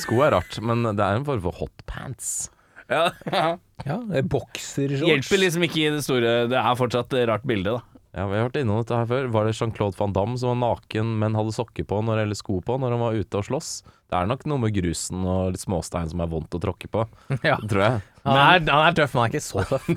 [0.03, 2.51] sko er rart, men det er en form for hotpants.
[2.91, 3.55] Ja, Ja,
[3.87, 3.97] ja
[4.27, 5.07] boksershorts.
[5.07, 7.92] Hjelper liksom ikke i det store Det er fortsatt et rart bilde, da.
[8.13, 9.27] Ja, vi har vært innom dette her før.
[9.33, 12.59] Var det Jean-Claude van Damme som var naken, men hadde sokker på når, eller sko
[12.61, 13.69] på når han var ute og slåss?
[14.13, 17.07] Det er nok noe med grusen og litt småstein som er vondt å tråkke på,
[17.49, 17.55] Ja.
[17.57, 18.03] tror jeg.
[18.23, 19.87] Han er, han er tøff, men han er ikke så tøff.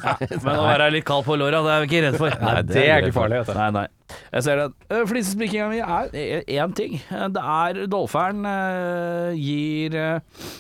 [0.47, 2.37] Men å være litt kald på låra, det er vi ikke redd for.
[2.41, 3.41] Nei, det er ikke farlig.
[3.59, 3.85] Nei, nei.
[4.33, 4.69] Jeg ser det.
[4.95, 6.97] Uh, Flisespikkinga mi er én ting.
[7.13, 10.55] Eh, Det er Dolferen eh, gir uh,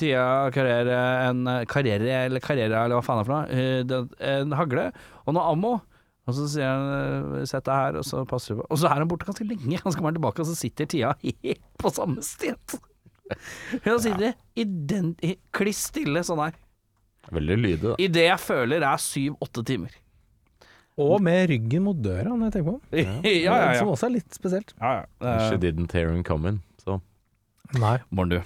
[0.00, 0.24] Tia
[0.54, 0.96] Carrere
[1.28, 4.86] en karriere, eller karriere, eller hva faen er det for noe, eh, en hagle
[5.26, 5.74] og noe ammo.
[6.26, 8.66] Og så sier han uh, 'sett deg her', og så passer du på.
[8.74, 9.78] Og så er han borte ganske lenge.
[9.84, 12.78] Han skal være tilbake, og så sitter tida helt på samme sted.
[13.84, 15.22] Hun sitter ident
[15.54, 16.58] kliss stille sånn her.
[17.34, 17.94] Veldig lydig, da.
[18.02, 19.94] I det jeg føler er syv-åtte timer.
[21.02, 23.02] Og med ryggen mot døra, når jeg tenker på det.
[23.44, 23.80] Ja, ja, ja.
[23.80, 24.72] Som også er litt spesielt.
[24.80, 25.34] ja, ja.
[25.50, 26.62] She didn't hear him coming.
[26.82, 27.00] Så
[27.76, 27.98] Nei.
[28.14, 28.38] Morn, du.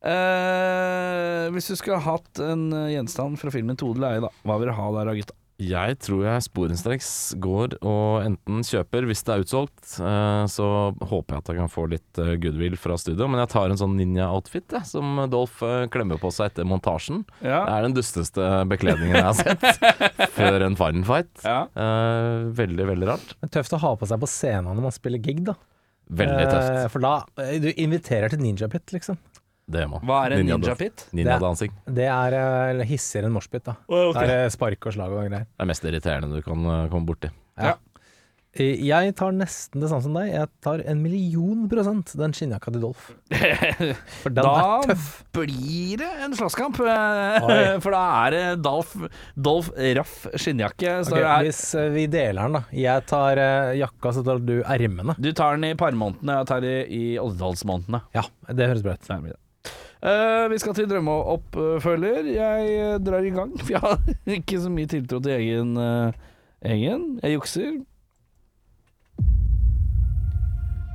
[0.00, 4.70] Uh, hvis du skulle hatt en eh, gjenstand fra filmen Tode leie, da, hva vil
[4.70, 5.34] du ha der da, gutta?
[5.60, 7.08] Jeg tror jeg sporenstreks
[7.42, 11.72] går og enten kjøper, hvis det er utsolgt, eh, så håper jeg at jeg kan
[11.72, 13.28] få litt eh, goodwill fra studio.
[13.28, 17.22] Men jeg tar en sånn ninja-outfit, som Dolph eh, klemmer på seg etter montasjen.
[17.42, 21.32] Det er den dusteste bekledningen jeg har sett før en fight.
[21.44, 21.60] ja.
[21.76, 23.34] Eh, veldig, veldig rart.
[23.52, 25.58] Tøft å ha på seg på scenen når man spiller gig, da.
[26.10, 26.78] Veldig tøft.
[26.90, 27.12] For da
[27.62, 29.20] Du inviterer til ninja pit, liksom.
[29.70, 30.00] Det må.
[30.06, 31.06] Hva er en Ninja- ninja pit?
[31.14, 31.74] Ninjadansing.
[32.00, 33.76] Det er eh, hissigere enn moshpit, da.
[33.86, 34.18] ok.
[34.18, 35.46] Det er spark og slag og greier.
[35.46, 37.30] Det er mest irriterende du kan eh, komme borti.
[37.60, 37.72] Ja.
[37.74, 37.78] ja.
[38.50, 40.32] Jeg tar nesten det samme som deg.
[40.32, 43.04] Jeg tar en million prosent den skinnjakka til Dolph.
[44.24, 45.04] For den Da er tøff.
[45.30, 46.80] Da blir det en slåsskamp.
[47.84, 48.96] For da er det Dolph,
[49.38, 49.68] Dolf
[50.00, 50.96] Raff skinnjakke.
[50.98, 51.46] Ok, står det her.
[51.46, 52.64] hvis eh, vi deler den, da.
[52.74, 53.42] Jeg tar
[53.78, 55.14] jakka, så tar du ermene.
[55.22, 58.02] Du tar den i parmånedene, jeg tar den i oddetallsmånedene.
[58.18, 59.38] Ja, det høres bra ut.
[60.00, 62.30] Eh, vi skal til drømmeoppfølger.
[62.32, 66.12] Jeg eh, drar i gang, for jeg har ikke så mye tiltro til egen, eh,
[66.72, 67.18] egen.
[67.22, 67.72] Jeg jukser.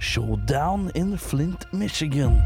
[0.02, 2.42] Showdown in Flint, Michigan.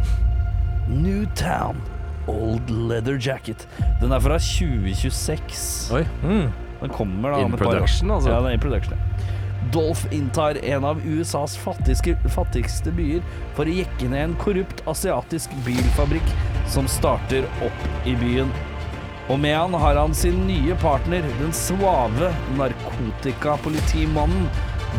[0.90, 1.80] Newtown.
[2.28, 3.68] Old Leather Jacket.
[4.02, 5.94] Den er fra 2026.
[5.96, 6.04] Oi.
[6.24, 6.52] Mm.
[6.82, 8.30] Den kommer da In production, altså.
[8.32, 8.94] Ja, den er in production.
[8.94, 9.39] ja.
[9.74, 13.24] Dolph inntar en av USAs fattigste, fattigste byer
[13.58, 16.34] for å jekke ned en korrupt asiatisk bilfabrikk
[16.72, 18.52] som starter opp i byen.
[19.30, 24.48] Og med han har han sin nye partner, den svave narkotikapolitimannen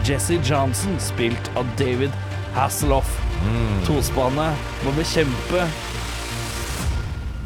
[0.06, 2.14] Jesse Johnson, spilt av David
[2.54, 3.16] Hasselhoff.
[3.88, 5.64] Tospannet må bekjempe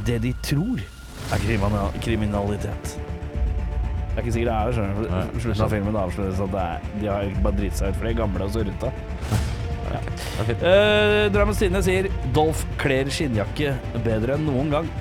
[0.04, 0.82] det de tror
[1.32, 1.46] er
[2.04, 2.98] kriminalitet.
[4.14, 5.06] Det er ikke sikkert det er det, skjønner du.
[5.34, 8.12] For Slutten av filmen avsløres at er, de har bare dritt seg ut for de
[8.20, 8.92] gamle og surrete.
[9.90, 10.02] Ja.
[10.38, 13.74] Uh, Drammens Tidende sier Dolph kler skinnjakke
[14.06, 14.92] bedre enn noen gang.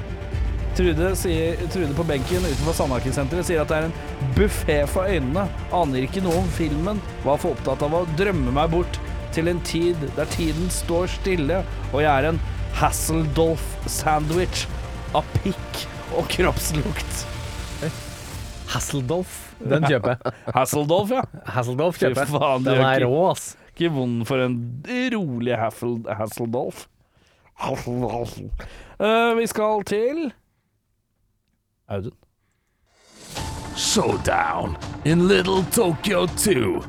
[0.74, 5.46] Trude, sier, Trude på benken utenfor Sandaker-senteret sier at det er en buffé for øynene.
[5.78, 7.02] Aner ikke noe om filmen.
[7.22, 8.98] Var for opptatt av å drømme meg bort
[9.34, 11.62] til en tid der tiden står stille,
[11.92, 12.42] og jeg er en
[12.82, 14.66] Hasseldolf-sandwich
[15.14, 15.86] av pikk
[16.18, 17.33] og kroppslukt.
[18.74, 20.34] Hasseldolf, den kjøper jeg.
[20.56, 21.22] Hasseldolf, ja.
[21.46, 22.28] Hasseldolf kjøper jeg.
[22.34, 23.56] faen, Den er ikke- rå, ass.
[23.76, 24.58] Ikke vond for en
[25.14, 26.88] rolig Hasseldolf.
[27.56, 28.38] Hasseldolf.
[29.00, 30.34] Uh, vi skal til
[31.90, 32.12] Audun.
[33.76, 36.84] Showdown in Little Tokyo 2,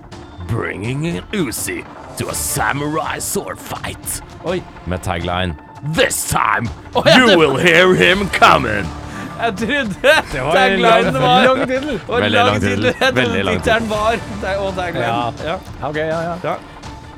[0.48, 1.82] bringing an Uzi
[2.18, 4.20] to a samurai sword fight.
[4.46, 4.62] Oi.
[4.86, 5.56] Med tagline
[5.94, 8.86] This time ja, det- you will hear him coming.
[9.34, 10.12] Jeg trodde
[10.44, 11.98] var taglinen var lang tittel.
[12.08, 12.86] Veldig lang tittel.
[12.92, 13.16] tittel.
[13.18, 14.20] Veldig lang tittelen var
[14.60, 15.08] Og taglinen.
[15.08, 15.50] Ja.
[15.50, 15.58] Ja.
[15.88, 16.36] Ok, ja, ja.
[16.44, 16.56] Ja.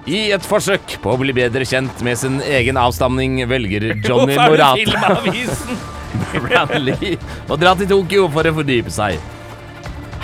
[0.06, 4.76] I et forsøk på å bli bedre kjent med sin egen avstamning velger Johnny Morata
[4.78, 5.80] Filmavisen?
[6.46, 7.16] Bradley
[7.50, 9.18] å dra til Tokyo for å fordype seg.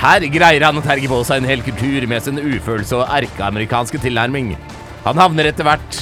[0.02, 4.00] Her greier han å terge på seg en hel kultur med sin ufølelse og erkeamerikanske
[4.02, 4.54] tilnærming.
[5.04, 5.98] Han havner etter hvert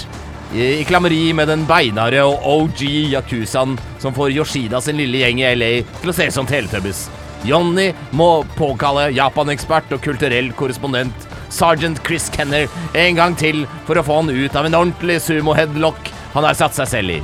[0.54, 2.80] i klammeri med den beinharde og OG
[3.12, 7.04] yakuzaen som får Yoshida sin lille gjeng i LA til å se ut som Teletubbies.
[7.46, 12.66] Johnny må påkalle Japan-ekspert og kulturell korrespondent sergeant Chris Kenner
[12.98, 16.74] en gang til for å få han ut av en ordentlig sumo-headlock han har satt
[16.76, 17.20] seg selv i.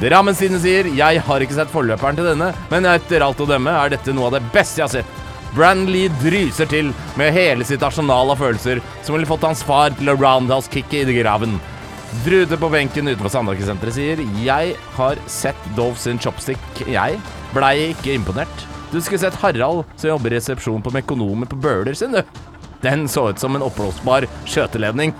[0.00, 3.92] Drammenstidene sier Jeg har ikke sett forløperen til denne, men etter alt å dømme er
[3.92, 5.20] dette noe av det beste jeg har sett
[5.52, 10.08] Branley dryser til med hele sitt arsenal av følelser som ville fått hans far til
[10.08, 11.58] å roundhouse-kicke i graven.
[12.24, 17.16] Drude på benken utenfor Sandaker-senteret sier Jeg har sett Dove sin chopstick, jeg.
[17.56, 18.66] Blei ikke imponert.
[18.92, 22.20] Du skulle sett Harald som jobber i resepsjonen på Mekonomen på Bøler sin, du.
[22.84, 25.14] Den så ut som en oppblåsbar skjøteledning.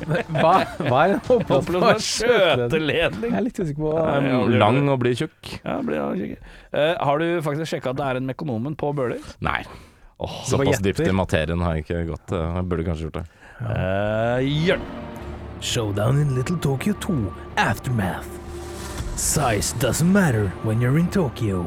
[0.00, 3.34] Hva, hva er en oppblåsbar skjøteledning.
[3.34, 5.52] Jeg er litt usikker på Ja, Lang og blir tjukk.
[5.60, 6.40] Ja, blir kikke.
[6.72, 9.20] Eh, har du faktisk sjekka at det er en Mekonomen på Bøler?
[9.44, 9.60] Nei.
[10.20, 12.32] Oh, Såpass dypt i materien har jeg ikke gått.
[12.36, 13.26] eh, Jeg burde kanskje gjort det.
[13.60, 14.84] Uh, Jørn.
[15.60, 18.26] Showdown in Little Tokyo 2 Aftermath.
[19.16, 21.66] Size doesn't matter when you're in Tokyo.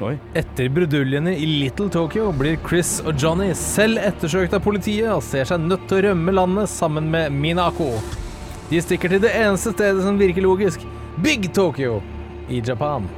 [0.00, 0.14] Oi.
[0.34, 5.50] Etter bruduljene i Little Tokyo blir Chris og Johnny selv ettersøkt av politiet og ser
[5.50, 7.90] seg nødt til å rømme landet sammen med Minako.
[8.70, 10.86] De stikker til det eneste stedet som virker logisk,
[11.18, 11.98] Big Tokyo
[12.48, 13.10] i Japan.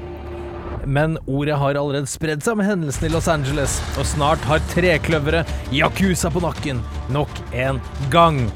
[0.88, 5.52] Men ordet har allerede spredd seg med hendelsen i Los Angeles, og snart har trekløveret
[5.70, 6.80] Yakuza på nakken
[7.12, 8.46] nok en gang.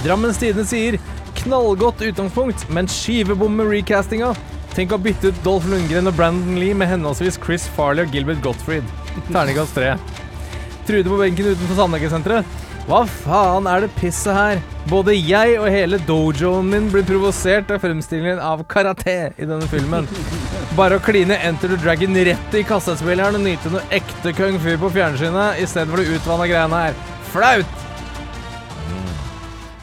[0.00, 0.98] Drammens Tidende sier
[1.42, 4.32] knallgodt utgangspunkt, men skivebom med recastinga.
[4.72, 8.40] Tenk å bytte ut Dolph Lundgren og Brandon Lee med henholdsvis Chris Farley og Gilbert
[8.44, 8.86] Gottfried.
[9.28, 9.94] Terningkast tre.
[10.88, 12.60] Trude på benken utenfor Sandhagesenteret.
[12.88, 14.62] Hva faen er det pisset her?
[14.90, 20.08] Både jeg og hele dojoen min blir provosert av fremstillingen av karate i denne filmen.
[20.74, 24.72] Bare å kline Enter the Dragon rett i kassettspilleren og nyte noe ekte kung fu
[24.80, 27.00] på fjernsynet i stedet for det utvanna greiene her.
[27.30, 27.91] Flaut!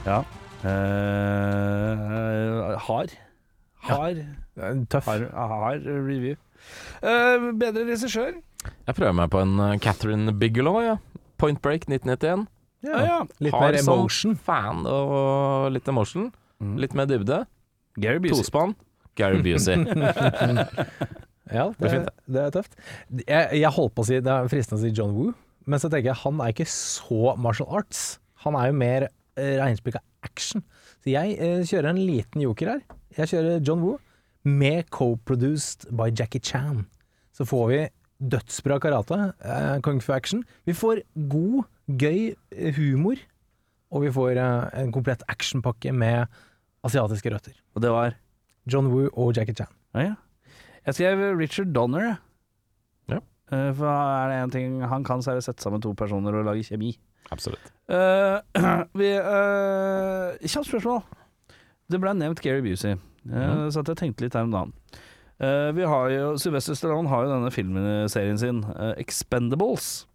[0.10, 0.24] Ja.
[0.66, 3.12] Eh, hard.
[3.86, 4.18] Hard.
[4.90, 5.06] Tøff.
[5.06, 6.36] Hard, hard review.
[7.04, 8.34] Uh, bedre regissør?
[8.88, 10.98] Jeg prøver meg på en eh, Catherine Bigelow, ja.
[11.40, 12.48] Point Break 1991.
[12.84, 13.20] Ja, ja.
[13.40, 14.36] Litt Har mer emotion.
[14.36, 16.32] Fan og litt emotion.
[16.60, 16.76] Mm.
[16.82, 17.44] Litt mer dybde.
[18.02, 18.42] Gary Busey.
[18.42, 18.74] Tospann.
[19.20, 19.78] Gary Busey.
[21.50, 22.00] Ja, Det det,
[22.30, 22.76] det er tøft.
[23.26, 25.32] Jeg, jeg holdt på å si, det er fristende å si John Woo,
[25.66, 28.20] men så tenker jeg han er ikke så martial arts.
[28.44, 29.08] Han er jo mer
[29.38, 30.64] reinspikka action.
[31.04, 32.84] Så jeg eh, kjører en liten joker her.
[33.18, 33.98] Jeg kjører John Woo
[34.48, 36.86] med co-produced by Jackie Chan.
[37.36, 37.82] Så får vi
[38.20, 40.44] dødsbra karate, eh, kung fu action.
[40.68, 43.20] Vi får god, gøy eh, humor,
[43.92, 46.28] og vi får eh, en komplett actionpakke med
[46.84, 47.56] asiatiske røtter.
[47.76, 48.18] Og det var
[48.70, 49.72] John Woo og Jackie Chan.
[49.96, 50.16] Ja, ja.
[50.86, 52.18] Jeg skrev Richard Donner, jeg.
[53.16, 53.20] Ja.
[53.56, 55.94] Eh, for er det én ting han kan, så er det å sette sammen to
[55.98, 56.96] personer og lage kjemi.
[57.32, 57.72] Absolutt.
[57.90, 58.40] Uh,
[59.00, 61.02] vi uh, Kjapt spørsmål.
[61.90, 62.98] Det ble nevnt Gary Busey,
[63.30, 64.74] uh, så at jeg tenkte litt her om dagen.
[65.40, 68.64] Uh, vi har jo Sylvester Stallone har jo denne filmserien sin,
[68.98, 70.06] Expendables.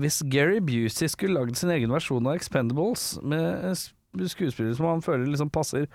[0.00, 3.74] Hvis Gary Busey skulle lagd sin egen versjon av Expendables med
[4.32, 5.90] skuespillere som han føler liksom passer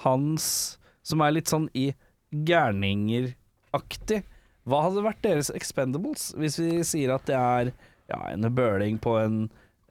[0.00, 1.90] hans Som er litt sånn i
[2.32, 4.22] gærninger-aktig,
[4.64, 6.30] hva hadde vært deres Expendables?
[6.38, 7.72] Hvis vi sier at det er
[8.12, 9.36] ja, en bøling på en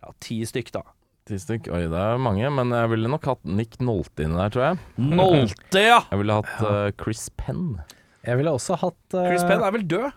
[0.01, 0.83] ja, ti stykk, da.
[1.29, 1.69] Ti stykk.
[1.73, 4.79] Oi, det er mange, men jeg ville nok hatt Nick Nolte inni der, tror jeg.
[5.11, 5.99] Nolte, ja!
[6.09, 7.75] Jeg ville hatt uh, Chris Penn.
[8.25, 9.27] Jeg ville også hatt uh...
[9.29, 10.09] Chris Penn er vel død?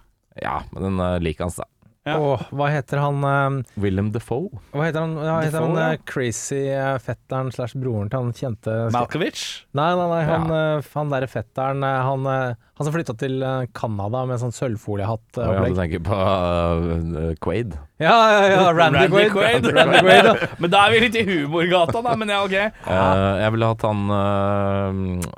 [0.42, 1.68] Ja, men den uh, liker hans, da.
[2.04, 2.18] Ja.
[2.20, 4.50] Åh, hva heter han eh, Willem Defoe.
[4.74, 5.86] Hva heter han, hva heter Defoe, han ja.
[5.94, 9.44] eh, crazy eh, fetteren slash broren til han kjente Malkovich?
[9.72, 13.40] Nei, nei, nei, han, eh, han derre fetteren eh, han, eh, han som flytta til
[13.40, 15.24] eh, Canada med sånn sølvfoliehatt.
[15.38, 15.78] eh, ja, du opplegg.
[15.80, 17.72] tenker på uh, Quaid.
[18.04, 19.32] Ja, ja, ja, Randy, Randy Quaid.
[19.32, 19.72] Quaid.
[19.78, 20.36] Randy Quaid, ja.
[20.60, 22.14] Men da er vi litt i humorgata, da.
[22.20, 22.56] Men ja, ok.
[22.60, 25.28] Eh, jeg ville hatt han eh,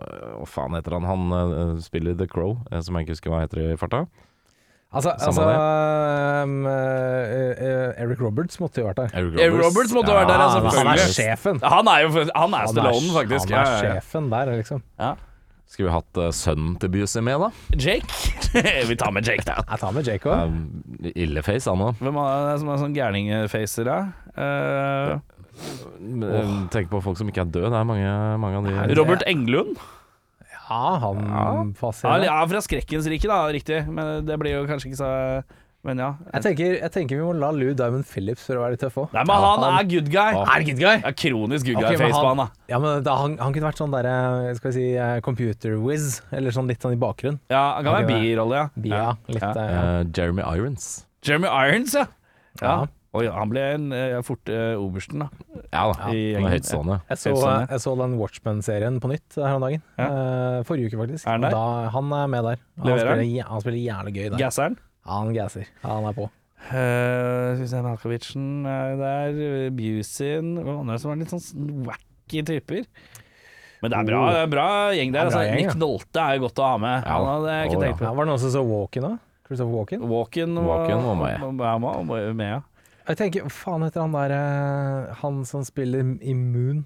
[0.41, 1.07] Hva faen heter han?
[1.15, 4.07] Han eh, spiller The Crow, eh, som jeg ikke husker hva heter i farta.
[4.97, 9.15] Altså, altså um, eh, eh, Eric Roberts måtte jo vært der.
[9.21, 11.61] Eric Eric Roberts måtte jo vært der, altså, han er sjefen.
[11.63, 13.53] Han er jo han er Stallone, faktisk.
[13.53, 13.97] Han er Ja, ja, ja.
[14.01, 14.85] sjefen der, liksom.
[15.67, 17.49] Skulle vi hatt uh, sønnen til Busey med, da?
[17.75, 18.07] Jake?
[18.91, 19.59] vi tar med Jake, da.
[19.73, 20.53] Jeg tar med Jake òg.
[20.53, 21.99] Um, Illeface, han òg.
[22.01, 23.99] Hvem er det som er sånn gærningfacer, da?
[24.37, 25.17] Eh,
[26.71, 27.73] Tenk på folk som ikke er døde.
[27.73, 29.77] Det er mange, mange av de Robert Englund?
[30.69, 31.65] Ja, han Ja.
[31.79, 32.09] passer.
[32.09, 32.27] Ja, det.
[32.27, 33.47] ja, fra Skrekkens rike, da.
[33.55, 33.87] Riktig.
[33.89, 35.13] Men det blir jo kanskje ikke så
[35.87, 36.09] Men ja.
[36.35, 38.97] Jeg tenker, jeg tenker vi må la Lou Diamond Phillips for å være litt tøff
[38.99, 39.13] òg.
[39.15, 40.33] Nei, men han er good guy.
[40.35, 40.97] Er good guy?
[40.99, 42.65] Ja, kronisk good okay, guy men face på han- han, da.
[42.73, 46.23] Ja, men da, han, han kunne vært sånn derre Skal vi si eh, computer whiz,
[46.33, 47.39] eller sånn litt sånn i bakgrunn.
[47.49, 48.67] Ja, han kan være birolle, ja.
[48.75, 49.15] Bia, ja.
[49.29, 50.03] Litt, ja.
[50.03, 50.89] Uh, Jeremy Irons.
[51.23, 52.07] Jeremy Irons, ja.
[52.61, 52.75] ja.
[53.15, 53.21] Ja.
[53.21, 55.29] Oi, han ble en eh, fort eh, obersten, da.
[55.73, 56.47] Ja da, I han gjengen.
[56.49, 56.97] er høytstående.
[57.09, 59.83] Jeg så, Helt sånn, jeg så den Watchmen-serien på nytt her om dagen.
[59.97, 61.25] Eh, forrige uke, faktisk.
[61.27, 61.55] Er han der?
[61.57, 61.63] Da,
[61.95, 62.59] han er med der.
[62.83, 63.17] Han Leverer han?
[63.17, 64.39] spiller, jæ- han spiller jævlig gøy der.
[64.43, 64.77] Gasseren.
[65.07, 65.65] Ja, han gasser.
[65.85, 66.29] Ja, han er på.
[66.67, 66.73] Uh,
[67.55, 69.37] Skal vi se, Malkovicen er der.
[69.77, 72.85] Busin Hvem andre som er litt sånn wacky typer?
[73.85, 75.29] Men det er bra, det er bra gjeng der.
[75.29, 75.45] Det er bra Altså.
[75.47, 75.79] gjeng, Nick ja.
[75.79, 76.97] Nolte er jo godt å ha med.
[77.07, 77.13] Ja.
[77.21, 78.15] Han hadde jeg ikke Å, tenkt Ja, på.
[78.17, 79.19] var det noen som så Walken òg?
[79.47, 80.07] Christopher Walken?
[80.11, 81.45] Walken var, Walken var med.
[81.61, 82.61] var med, var med, ja.
[83.07, 86.85] Jeg tenker, hva faen heter han der eh, Han som spiller i Moon?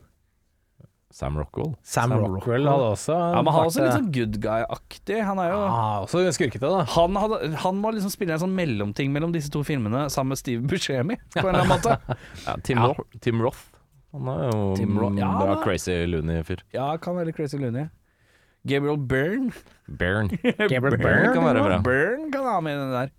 [1.10, 1.72] Sam Rockwell.
[1.82, 3.40] Sam, Sam Rockwell hadde også ja.
[3.42, 5.16] Men han er også litt sånn good guy-aktig.
[5.26, 6.84] Han er jo ah, Også skurkete, da.
[6.92, 10.38] han, hadde, han må liksom spille en sånn mellomting mellom disse to filmene sammen med
[10.38, 11.96] Steve Buscemi, på en eller annen måte.
[12.46, 12.92] Ja, Tim, Ja.
[12.92, 13.64] Roth, Tim Roth.
[14.14, 16.62] Han er jo Tim Roth, ja, bra crazy loony fyr.
[16.74, 17.88] Ja, kan være Crazy loony.
[18.70, 19.50] Gabriel Byrne.
[19.88, 20.38] Byrne.
[20.70, 21.80] Gabriel Byrne kan være bra.
[21.86, 23.12] Byrne kan ha med den der.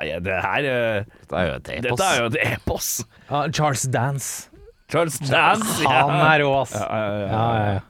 [0.00, 1.86] Det her eh, Dette er jo et epos.
[1.86, 2.90] Dette er jo et epos.
[3.28, 4.50] Ah, Charles Dance.
[4.90, 5.78] Charles Dance.
[5.82, 6.02] ja.
[6.08, 6.74] Han er rå, ass.
[6.76, 7.80] Ja, ja, ja, Ja, ja, ja.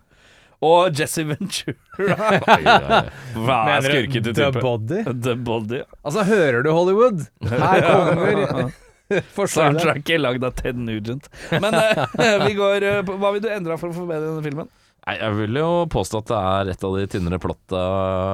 [0.62, 1.74] Og Jesse Ventura.
[3.34, 4.60] Hva er skurkete du The type?
[4.62, 5.00] Body?
[5.10, 5.80] The Body.
[6.04, 7.24] Altså, hører du Hollywood?
[7.50, 8.70] Her kommer.
[9.52, 11.26] Soundtracket lagd av Ted Nugent.
[11.50, 14.70] Men eh, vi går eh, Hva vil du endre for å forbedre denne filmen?
[15.02, 17.82] Nei, jeg vil jo påstå at det er et av de tynnere plotta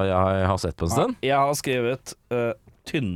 [0.04, 1.14] jeg har sett på en stund.
[1.24, 2.52] Jeg har skrevet uh,
[2.84, 3.14] tynn,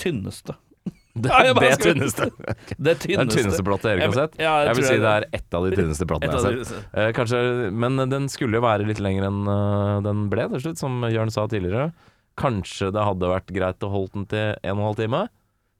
[0.00, 0.56] tynneste.
[1.14, 2.26] Det, jeg det tynneste.
[2.82, 3.36] Det er tynneste.
[3.36, 4.32] tynneste plottet Erik har sett.
[4.42, 6.88] Ja, jeg Jeg vil si det er ett av de tynneste plattene jeg har sett.
[6.90, 10.82] Eh, kanskje, men den skulle jo være litt lenger enn uh, den ble til slutt,
[10.82, 11.92] som Jørn sa tidligere.
[12.40, 15.22] Kanskje det hadde vært greit å holde den til en og en halv time.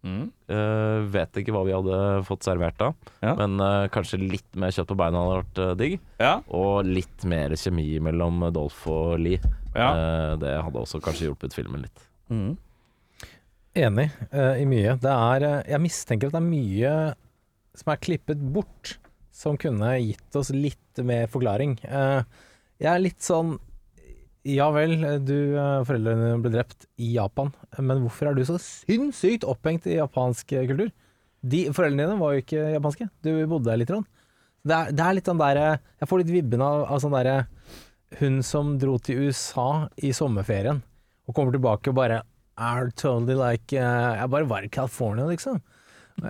[0.04, 0.24] Mm.
[0.52, 2.90] Uh, vet ikke hva vi hadde fått servert da,
[3.24, 3.34] Ja.
[3.40, 5.94] men uh, kanskje litt mer kjøtt på beina hadde vært eh, digg.
[6.20, 6.34] Ja.
[6.52, 9.40] Og litt mer kjemi mellom Dolph og Lee.
[9.74, 12.06] Eh, det hadde også kanskje hjulpet filmen litt.
[12.30, 12.52] Mm.
[13.74, 14.94] Enig uh, i mye.
[15.02, 16.96] Det er eh, Jeg mistenker at det er mye
[17.74, 18.92] som er klippet bort,
[19.34, 21.74] som kunne gitt oss litt mer forklaring.
[21.82, 22.22] Uh,
[22.78, 23.56] jeg er litt sånn
[24.46, 24.94] Ja vel,
[25.26, 25.56] du
[25.88, 27.50] foreldrene dine ble drept i Japan,
[27.80, 30.92] men hvorfor er du så sinnssykt opphengt i japansk kultur?
[31.42, 33.90] De, foreldrene dine var jo ikke japanske, du bodde der litt.
[33.90, 34.06] Rann.
[34.64, 35.64] Det er, det er litt den derre
[36.00, 37.34] Jeg får litt vibben av, av sånn derre
[38.20, 40.78] Hun som dro til USA i sommerferien,
[41.26, 42.22] og kommer tilbake og bare
[42.58, 45.60] er totally like uh, Jeg bare var i California, liksom.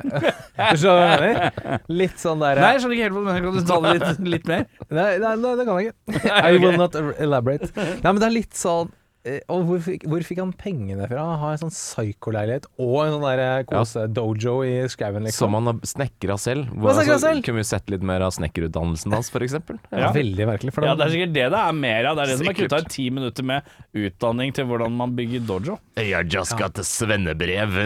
[2.01, 3.45] Litt sånn der Nei, jeg skjønner ikke helt hva du mener.
[3.45, 4.63] Kan du ta det litt, litt mer?
[4.89, 5.97] Nei, nei, nei, det kan jeg ikke.
[6.49, 7.69] I will not elaborate.
[7.77, 9.04] Nei, men det er litt sånn eh,
[9.49, 11.23] Og hvor hvor fikk han pengene fra?
[11.41, 15.47] Ha en sånn psykoleilighet og en sånn kose-dojo i skauen, liksom.
[15.47, 16.69] Som han har snekra selv.
[16.75, 17.41] Hvor, altså, selv?
[17.47, 19.57] Kunne vi sett litt mer av snekkerutdannelsen hans, f.eks.?
[19.89, 20.11] ja.
[20.13, 20.75] Veldig merkelig.
[20.77, 22.19] For Ja, det er sikkert det det er mer av.
[22.19, 23.73] Det er det som er kutta i ti minutter med
[24.05, 25.79] utdanning til hvordan man bygger dojo.
[25.97, 27.81] Jeg just got a svennebrev.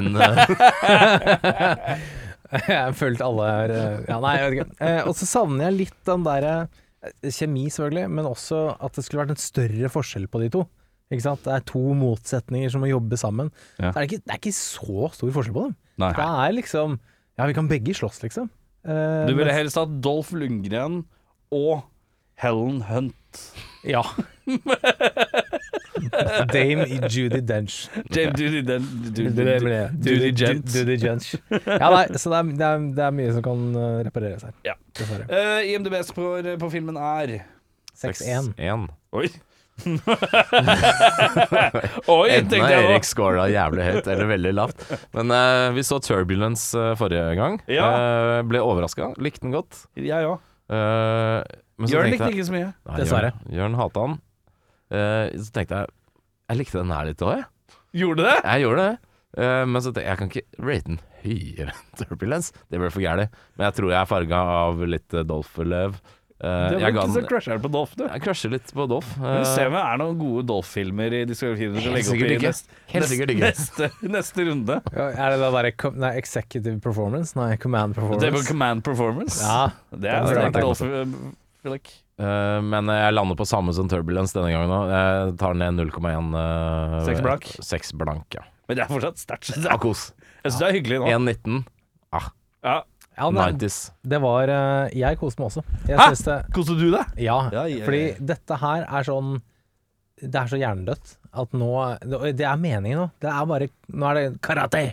[2.49, 4.77] Jeg har følt alle er eh, Ja, nei, jeg vet ikke.
[4.87, 6.53] Eh, og så savner jeg litt den derre
[7.05, 10.63] eh, Kjemi, selvfølgelig, men også at det skulle vært en større forskjell på de to.
[11.11, 11.41] Ikke sant?
[11.47, 13.49] Det er to motsetninger som må jobbe sammen.
[13.81, 13.91] Ja.
[13.91, 15.77] Så er det, ikke, det er ikke så stor forskjell på dem.
[16.05, 16.11] Nei.
[16.19, 16.99] Det er liksom
[17.39, 18.49] Ja, vi kan begge slåss, liksom.
[18.85, 21.05] Eh, Du ville mens- helst hatt Dolph Lundgren
[21.55, 21.85] og
[22.39, 23.41] Helen Hunt.
[23.87, 24.03] Ja.
[26.53, 27.89] Dame Judy Dench.
[28.15, 28.83] James Judy den,
[29.15, 30.67] Judy- Dudy Gent.
[30.75, 31.35] Dudy Dench.
[31.51, 34.55] Ja, nei, så det er, det, er, det er mye som kan eh, repareres her.
[34.67, 34.75] Ja.
[34.99, 35.27] Dessverre.
[35.31, 36.29] Uh, IMDb på,
[36.63, 37.39] på filmen er
[37.99, 38.53] 6-1.
[38.59, 38.89] 6-1.
[39.19, 39.29] Oi.
[42.09, 44.79] Oi, Enten er har Erik scora jævlig høyt eller veldig lavt.
[45.17, 47.55] Men eh, vi så Turbulence eh, forrige gang.
[47.71, 47.87] Ja.
[47.89, 49.05] Eh, ble overraska.
[49.23, 49.75] Likte den godt.
[49.99, 50.39] Jeg òg.
[50.69, 51.41] Eh,
[51.79, 52.71] men Jørn likte jeg- ikke så mye.
[52.99, 53.31] Dessverre.
[53.47, 54.15] Jørn, Jørn hata han.
[54.91, 55.87] Eh, så tenkte jeg
[56.49, 57.45] Jeg likte den her litt òg, jeg.
[58.03, 58.39] Gjorde det?
[58.45, 58.95] Jeg gjorde det.
[59.39, 62.49] Eh, men så tenkte jeg jeg kan ikke rate den høyere enn Turbulence.
[62.71, 63.31] Det blir for gærent.
[63.59, 65.93] Men jeg tror jeg er farga av litt eh, Dolph-løv.
[66.39, 68.05] Uh, Det var ikke så crusher på Dolph, du.
[68.07, 69.09] jeg crusher litt på Dolph.
[69.19, 73.09] Eh, se om det er noen gode Dolph-filmer i diskografien du skal Helt legge opp
[73.11, 73.49] sikkert i ikke.
[73.49, 74.77] neste, neste, neste runde.
[74.95, 77.35] Ja, er det da bare nei, executive performance?
[77.39, 78.23] Nei, command Performance.
[78.23, 78.45] Det på.
[78.53, 79.41] Command Performance.
[79.43, 80.63] Ja, Det er er det.
[80.63, 80.85] Dolph.
[80.87, 81.81] Uh.
[82.19, 84.93] Eh, men jeg lander på samme som Turbulence denne gangen òg.
[84.95, 87.51] Jeg tar ned 0,1 uh, Seks blank?
[87.67, 88.47] 6 blank, ja.
[88.69, 89.51] Men det er fortsatt sterkt.
[89.59, 89.75] Jeg
[90.53, 91.11] syns det er hyggelig nå.
[91.19, 91.61] 1,19.
[92.15, 92.79] Ja.
[93.19, 93.77] Ja det, 90s.
[94.15, 95.63] det var eh, Jeg koste meg også.
[95.89, 96.07] Jeg Hæ?
[96.13, 97.13] synes det Koste du deg?
[97.19, 97.85] Ja, Ja, ja, ja.
[97.85, 98.03] fordi
[98.33, 99.35] dette her er sånn
[100.23, 101.69] Det er så hjernedødt at nå
[102.03, 103.11] Det det er meningen nå.
[103.23, 104.85] Det er bare Nå er det karate!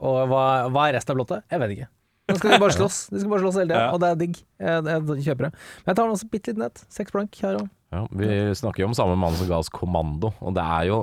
[0.00, 1.44] Og hva, hva er resten av blottet?
[1.52, 1.88] Jeg vet ikke.
[2.30, 2.98] Nå skal de bare slåss.
[3.12, 3.90] De skal bare slåss hele tida, Ja.
[3.92, 4.36] og det er digg.
[4.62, 5.50] Jeg, jeg kjøper det.
[5.52, 6.82] Men jeg tar den også bitte litt ned.
[6.96, 7.66] Seks blank her òg.
[7.92, 11.00] Ja, vi snakker jo om samme mann som ga oss Kommando, og det er jo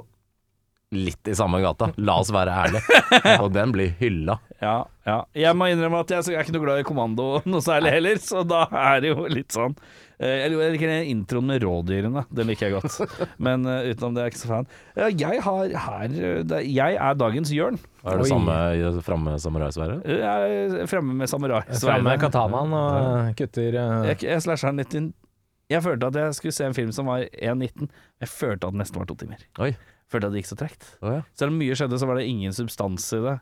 [0.95, 1.89] litt i samme gata.
[1.97, 3.01] La oss være ærlige.
[3.43, 4.37] Og den blir hylla.
[4.61, 5.17] Ja, ja.
[5.37, 8.43] Jeg må innrømme at jeg er ikke noe glad i kommando noe særlig heller, så
[8.47, 9.75] da er det jo litt sånn
[10.17, 13.19] eh, Jeg liker den introen med rådyrene, den liker jeg godt.
[13.45, 14.71] Men uh, utenom det er jeg ikke så fan.
[15.19, 17.77] Jeg har her eh, Jeg er dagens Jørn.
[18.07, 18.57] Er du samme
[19.05, 19.99] framme samuraisverdet?
[20.07, 21.83] Jeg er fremme med samuraisverdet.
[21.83, 24.07] Framme med katanaen og kutter uh...
[24.07, 25.11] Jeg, jeg slasher den litt inn
[25.69, 27.91] Jeg følte at jeg skulle se en film som var 1,19.
[28.23, 29.43] Jeg følte at den nesten var to timer.
[29.61, 29.75] Oi.
[30.11, 30.85] Følte at det gikk så tregt.
[31.03, 31.21] Oh, ja.
[31.35, 33.37] Selv om mye skjedde, så var det ingen substans i det.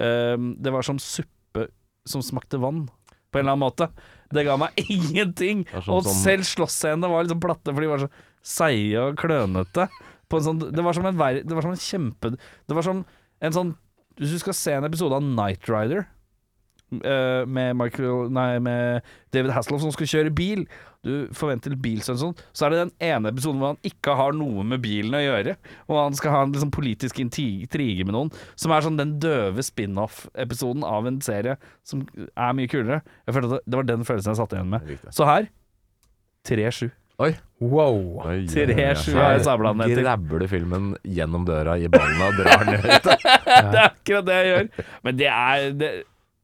[0.00, 1.66] Ehm, det var som suppe
[2.08, 2.86] som smakte vann,
[3.32, 3.88] på en eller annen måte.
[4.32, 5.64] Det ga meg ingenting.
[5.74, 8.10] Sånn og som- selv slåssscenene var liksom platte, for de var så
[8.46, 9.88] seige og klønete.
[10.30, 12.32] På en sånn, det var som en, ver det var som en kjempe
[12.66, 13.04] Det var som
[13.46, 13.68] en sånn
[14.18, 16.00] Hvis du skal se en episode av Night Rider
[17.04, 20.64] uh, med, Michael, nei, med David Hasselhoff som skal kjøre bil.
[21.06, 22.34] Du forventer litt sånn.
[22.50, 25.56] Så er det den ene episoden hvor han ikke har noe med bilen å gjøre.
[25.86, 28.32] Og han skal ha en liksom, politisk intrige med noen.
[28.58, 33.02] Som er sånn den døve spin-off-episoden av en serie som er mye kulere.
[33.26, 34.94] Jeg følte at det, var den følelsen jeg satt igjen med.
[35.14, 35.50] Så her
[36.46, 36.90] 3-7.
[37.16, 37.30] Oi.
[37.64, 38.18] Wow.
[38.26, 39.14] Oi, Tre, oi, oi.
[39.16, 40.02] Her er sabla den etter.
[40.04, 43.08] Grabber du filmen gjennom døra i ballene og drar den ut.
[43.46, 44.68] Det er akkurat det jeg gjør.
[45.06, 45.90] Men det er det,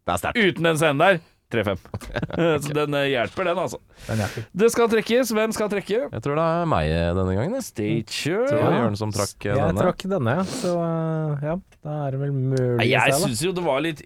[0.06, 0.40] Det er sterkt.
[0.40, 1.20] Uten den scenen der
[1.52, 1.82] 3-5.
[2.66, 3.78] Så den eh, hjelper, den, altså.
[4.08, 4.46] Den hjelper.
[4.62, 5.32] Det skal trekkes.
[5.36, 5.98] Hvem skal trekke?
[6.12, 7.58] Jeg tror det er meg denne gangen.
[7.58, 8.06] jeg.
[8.12, 8.78] tror Det var.
[8.78, 9.84] Jørn som trakk eh, Jeg denne.
[9.84, 10.46] trakk denne, ja.
[10.48, 14.02] Så eh, ja, da er det vel mulig Nei, Jeg syns jo det var litt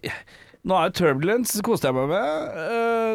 [0.67, 2.57] Nå er jo Turbulence koste jeg meg med.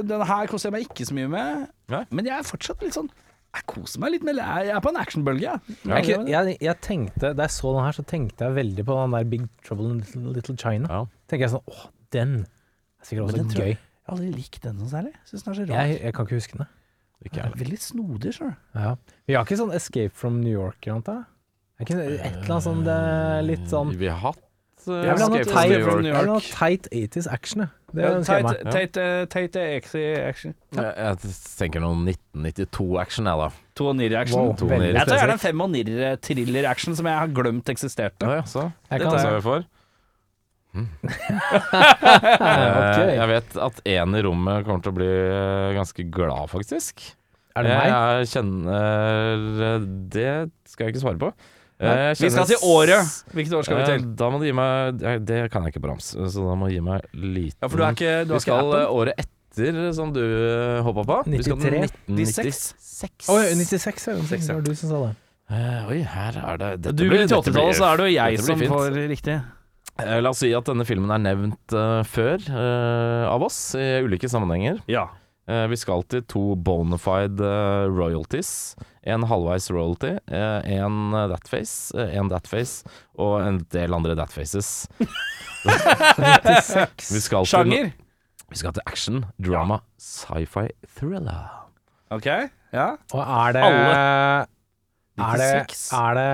[0.08, 1.66] Denne her koster jeg meg ikke så mye med.
[1.92, 2.06] Nei.
[2.16, 3.10] Men jeg er fortsatt litt sånn
[3.52, 5.76] Jeg koser meg litt med Jeg jeg er på en actionbølge, jeg.
[5.84, 9.18] Jeg, jeg, jeg tenkte, Da jeg så den her, så tenkte jeg veldig på den
[9.18, 10.88] der Big Trouble in Little, Little China.
[10.88, 11.02] Ja.
[11.28, 11.84] Tenker jeg sånn Åh,
[12.16, 13.76] den er sikkert også gøy.
[14.18, 15.14] Aldri likt den noe særlig.
[15.30, 15.86] Syns den er så rar.
[15.88, 16.68] Jeg, jeg kan ikke huske den.
[17.26, 18.54] Ikke Den er veldig snodig, sjøl.
[18.76, 18.96] Ja.
[19.30, 21.04] Vi har ikke sånn Escape from New York eller noe?
[21.06, 21.18] da?
[21.80, 24.42] Er ikke det et eller annet sånn det er litt sånn Vi har hatt
[24.88, 26.10] uh, Jeg vil ha noe Escape from New York.
[26.10, 27.72] Det jeg vil ha noe teit 80s action, jeg.
[27.92, 28.74] Det Ja, ønsker jeg Teit meg.
[28.74, 30.54] teit- teit exy action.
[30.78, 33.50] Jeg, jeg tenker noen 1992-action, jeg, da.
[33.76, 34.38] To og.
[34.40, 34.96] Wow, To veldig nir.
[35.02, 38.26] Jeg tar gjerne en fem og nir-thriller-action som jeg har glemt eksisterte.
[38.30, 38.72] Ja, ja, så.
[38.90, 39.36] Jeg Det kan- tar Så jeg.
[39.42, 39.46] vi
[41.62, 43.00] Ok.
[43.02, 47.04] Eh, Jeg vet at en i rommet kommer til å bli eh, ganske glad, faktisk.
[47.60, 47.90] Er det meg?
[47.92, 50.30] Jeg kjenner eh, Det
[50.72, 51.32] skal jeg ikke svare på.
[51.82, 53.14] Kjenner, Vi skal til året.
[53.34, 54.04] Hvilket år skal vi til?
[54.20, 56.76] Da må du gi meg Det kan jeg ikke på rams, så da må du
[56.76, 60.14] gi meg liten Ja, for du er ikke du Vi skal ikke året etter, som
[60.16, 60.22] du
[60.86, 61.18] hoppa på.
[61.34, 61.98] Vi skal til 93.
[62.08, 63.32] 1996.
[63.34, 64.14] Å, ja, 96, ja.
[64.22, 65.16] Det var du som sa det.
[65.92, 68.14] Oi, her er det dette Du blir- til dette blir- 80-tallet, så er det jo
[68.16, 69.36] jeg som får riktig.
[70.00, 74.02] Eh, La oss si at denne filmen er nevnt uh, før uh, av oss i
[74.06, 74.80] ulike sammenhenger.
[74.92, 75.10] Ja.
[75.50, 77.52] Uh, vi skal til to bonafide
[77.92, 78.76] royalties.
[79.04, 82.86] En halvveis royalty, en thatface, en thatface
[83.18, 84.86] og en del andre thatfaces.
[85.66, 87.10] 96.
[87.16, 87.90] Vi skal til,
[88.52, 90.68] vi skal til action, drama, sci-fi,
[91.00, 91.50] thriller.
[92.14, 92.28] Ok,
[92.76, 92.88] ja.
[93.16, 94.48] Og er det Alle.
[95.22, 95.48] Er det,
[95.94, 96.28] er, det,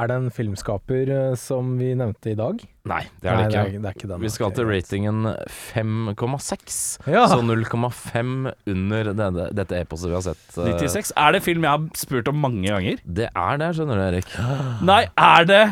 [0.00, 2.60] er det en filmskaper eh, som vi nevnte i dag?
[2.86, 3.56] Nei, det er det Nei, ikke.
[3.56, 4.22] Det er, det er ikke den.
[4.22, 5.24] Vi skal til ratingen
[5.56, 6.76] 5,6.
[7.10, 7.24] Ja.
[7.30, 10.44] Så 0,5 under denne, dette eposet vi har sett.
[10.58, 11.12] eh, 96.
[11.16, 13.02] Er det film jeg har spurt om mange ganger?
[13.04, 14.32] Det er det, skjønner du, Erik.
[14.90, 15.62] Nei, er det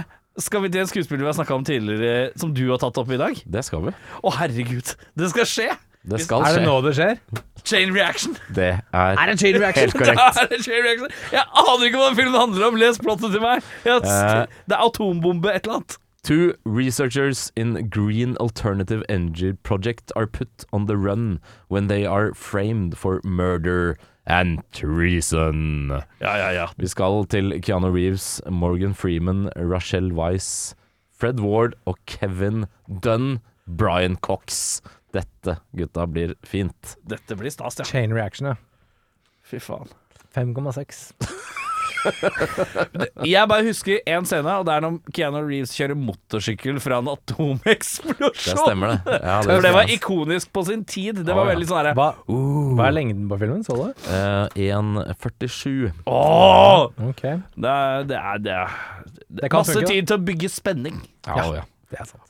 [0.43, 3.11] Skal vi til en skuespiller vi har snakka om tidligere, som du har tatt opp
[3.15, 3.39] i dag?
[3.47, 3.93] Det skal vi.
[4.19, 4.95] Å, herregud.
[5.15, 5.69] Det skal skje!
[6.11, 6.67] Det skal Er det skje.
[6.67, 7.19] nå det skjer?
[7.65, 8.35] Chain reaction.
[8.55, 9.81] Det er Er det chain reaction?
[9.89, 10.21] helt korrekt.
[10.43, 11.09] Er det chain reaction?
[11.33, 12.77] Jeg aner ikke hva den filmen handler om.
[12.77, 13.63] Les plottet til meg.
[13.85, 14.47] Jeg, Eh.
[14.69, 15.97] det er atombombe et eller annet.
[16.25, 21.39] Two researchers in Green Alternative Energy Project are put on the run
[21.69, 23.97] when they are framed for murder
[24.27, 25.91] and treason.
[26.21, 26.67] Ja, ja, ja.
[26.79, 30.75] Vi skal til Keanu Reeves, Morgan Freeman, Rachel Weiss,
[31.19, 32.67] Fred Ward og Kevin
[33.03, 33.41] Dunn,
[33.79, 34.81] Brian Cox.
[35.15, 36.97] Dette, gutta, blir fint.
[37.07, 37.87] Dette blir stas, ja.
[37.87, 38.57] Chain reaction, ja.
[39.47, 39.93] Fy faen.
[40.35, 41.13] 5,6.
[43.25, 47.11] Jeg bare husker én scene, og det er når Keanu Reeves kjører motorsykkel fra en
[47.15, 48.35] atomeksplosjon.
[48.35, 49.19] Det stemmer, det.
[49.23, 51.23] Ja, For det var ikonisk på sin tid.
[51.25, 51.55] Det var ja.
[51.55, 53.65] veldig sånn herre Hva, hva er lengden på filmen?
[53.67, 54.09] Så du?
[54.13, 55.93] Eh, 1,47.
[56.11, 56.89] Åh!
[57.11, 58.81] Ok, Det er, det er, det er,
[59.29, 61.01] Det kan Masse funke, tid til å bygge spenning.
[61.29, 61.71] Ja, Ja.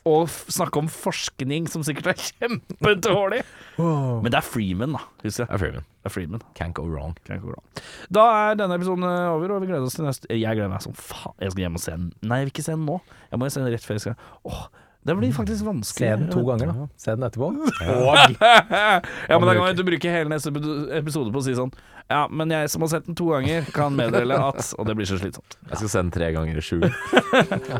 [0.09, 3.41] Og snakke om forskning som sikkert er kjempedårlig.
[3.79, 4.21] Wow.
[4.23, 5.03] Men det er Freeman, da.
[5.25, 5.49] Husker det.
[5.49, 5.85] Det er Freeman.
[6.05, 6.45] Det er Freeman.
[6.59, 7.17] Can't go wrong.
[7.25, 7.83] Kan ikke gå.
[8.13, 10.83] Da er denne episoden eh, over, og vi gleder oss til neste Jeg gleder meg
[10.85, 11.35] som faen.
[11.41, 12.09] Jeg skal hjem og se den.
[12.23, 12.99] Nei, jeg vil ikke se den nå.
[13.31, 14.65] Jeg må se den rett før jeg skal Åh,
[15.05, 16.07] det blir faktisk vanskelig.
[16.07, 16.87] Se den to ganger, da.
[16.97, 17.51] Se den etterpå.
[17.93, 20.49] Og Ja, men da kan du bruke hele neste
[20.97, 21.69] episode på å si sånn
[22.09, 25.09] Ja, men jeg som har sett den to ganger, kan meddele at Og det blir
[25.09, 25.59] så slitsomt.
[25.69, 26.89] Jeg skal sende tre ganger i skjul.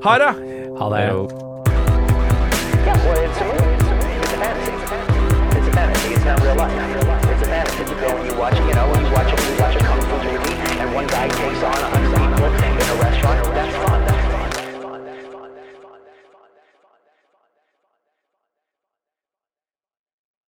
[0.06, 0.32] Ha det!
[0.78, 1.10] Ha det.
[3.36, 3.74] It's a movie.
[3.76, 4.16] It's a movie.
[4.16, 4.72] It's a fantasy.
[5.60, 6.14] It's a fantasy.
[6.14, 6.72] It's not real life.
[7.28, 7.80] It's a fantasy.
[7.84, 10.16] You go and you watch, you know, you watch a, you watch a kung fu
[10.24, 12.75] movie, and one guy takes on a hundred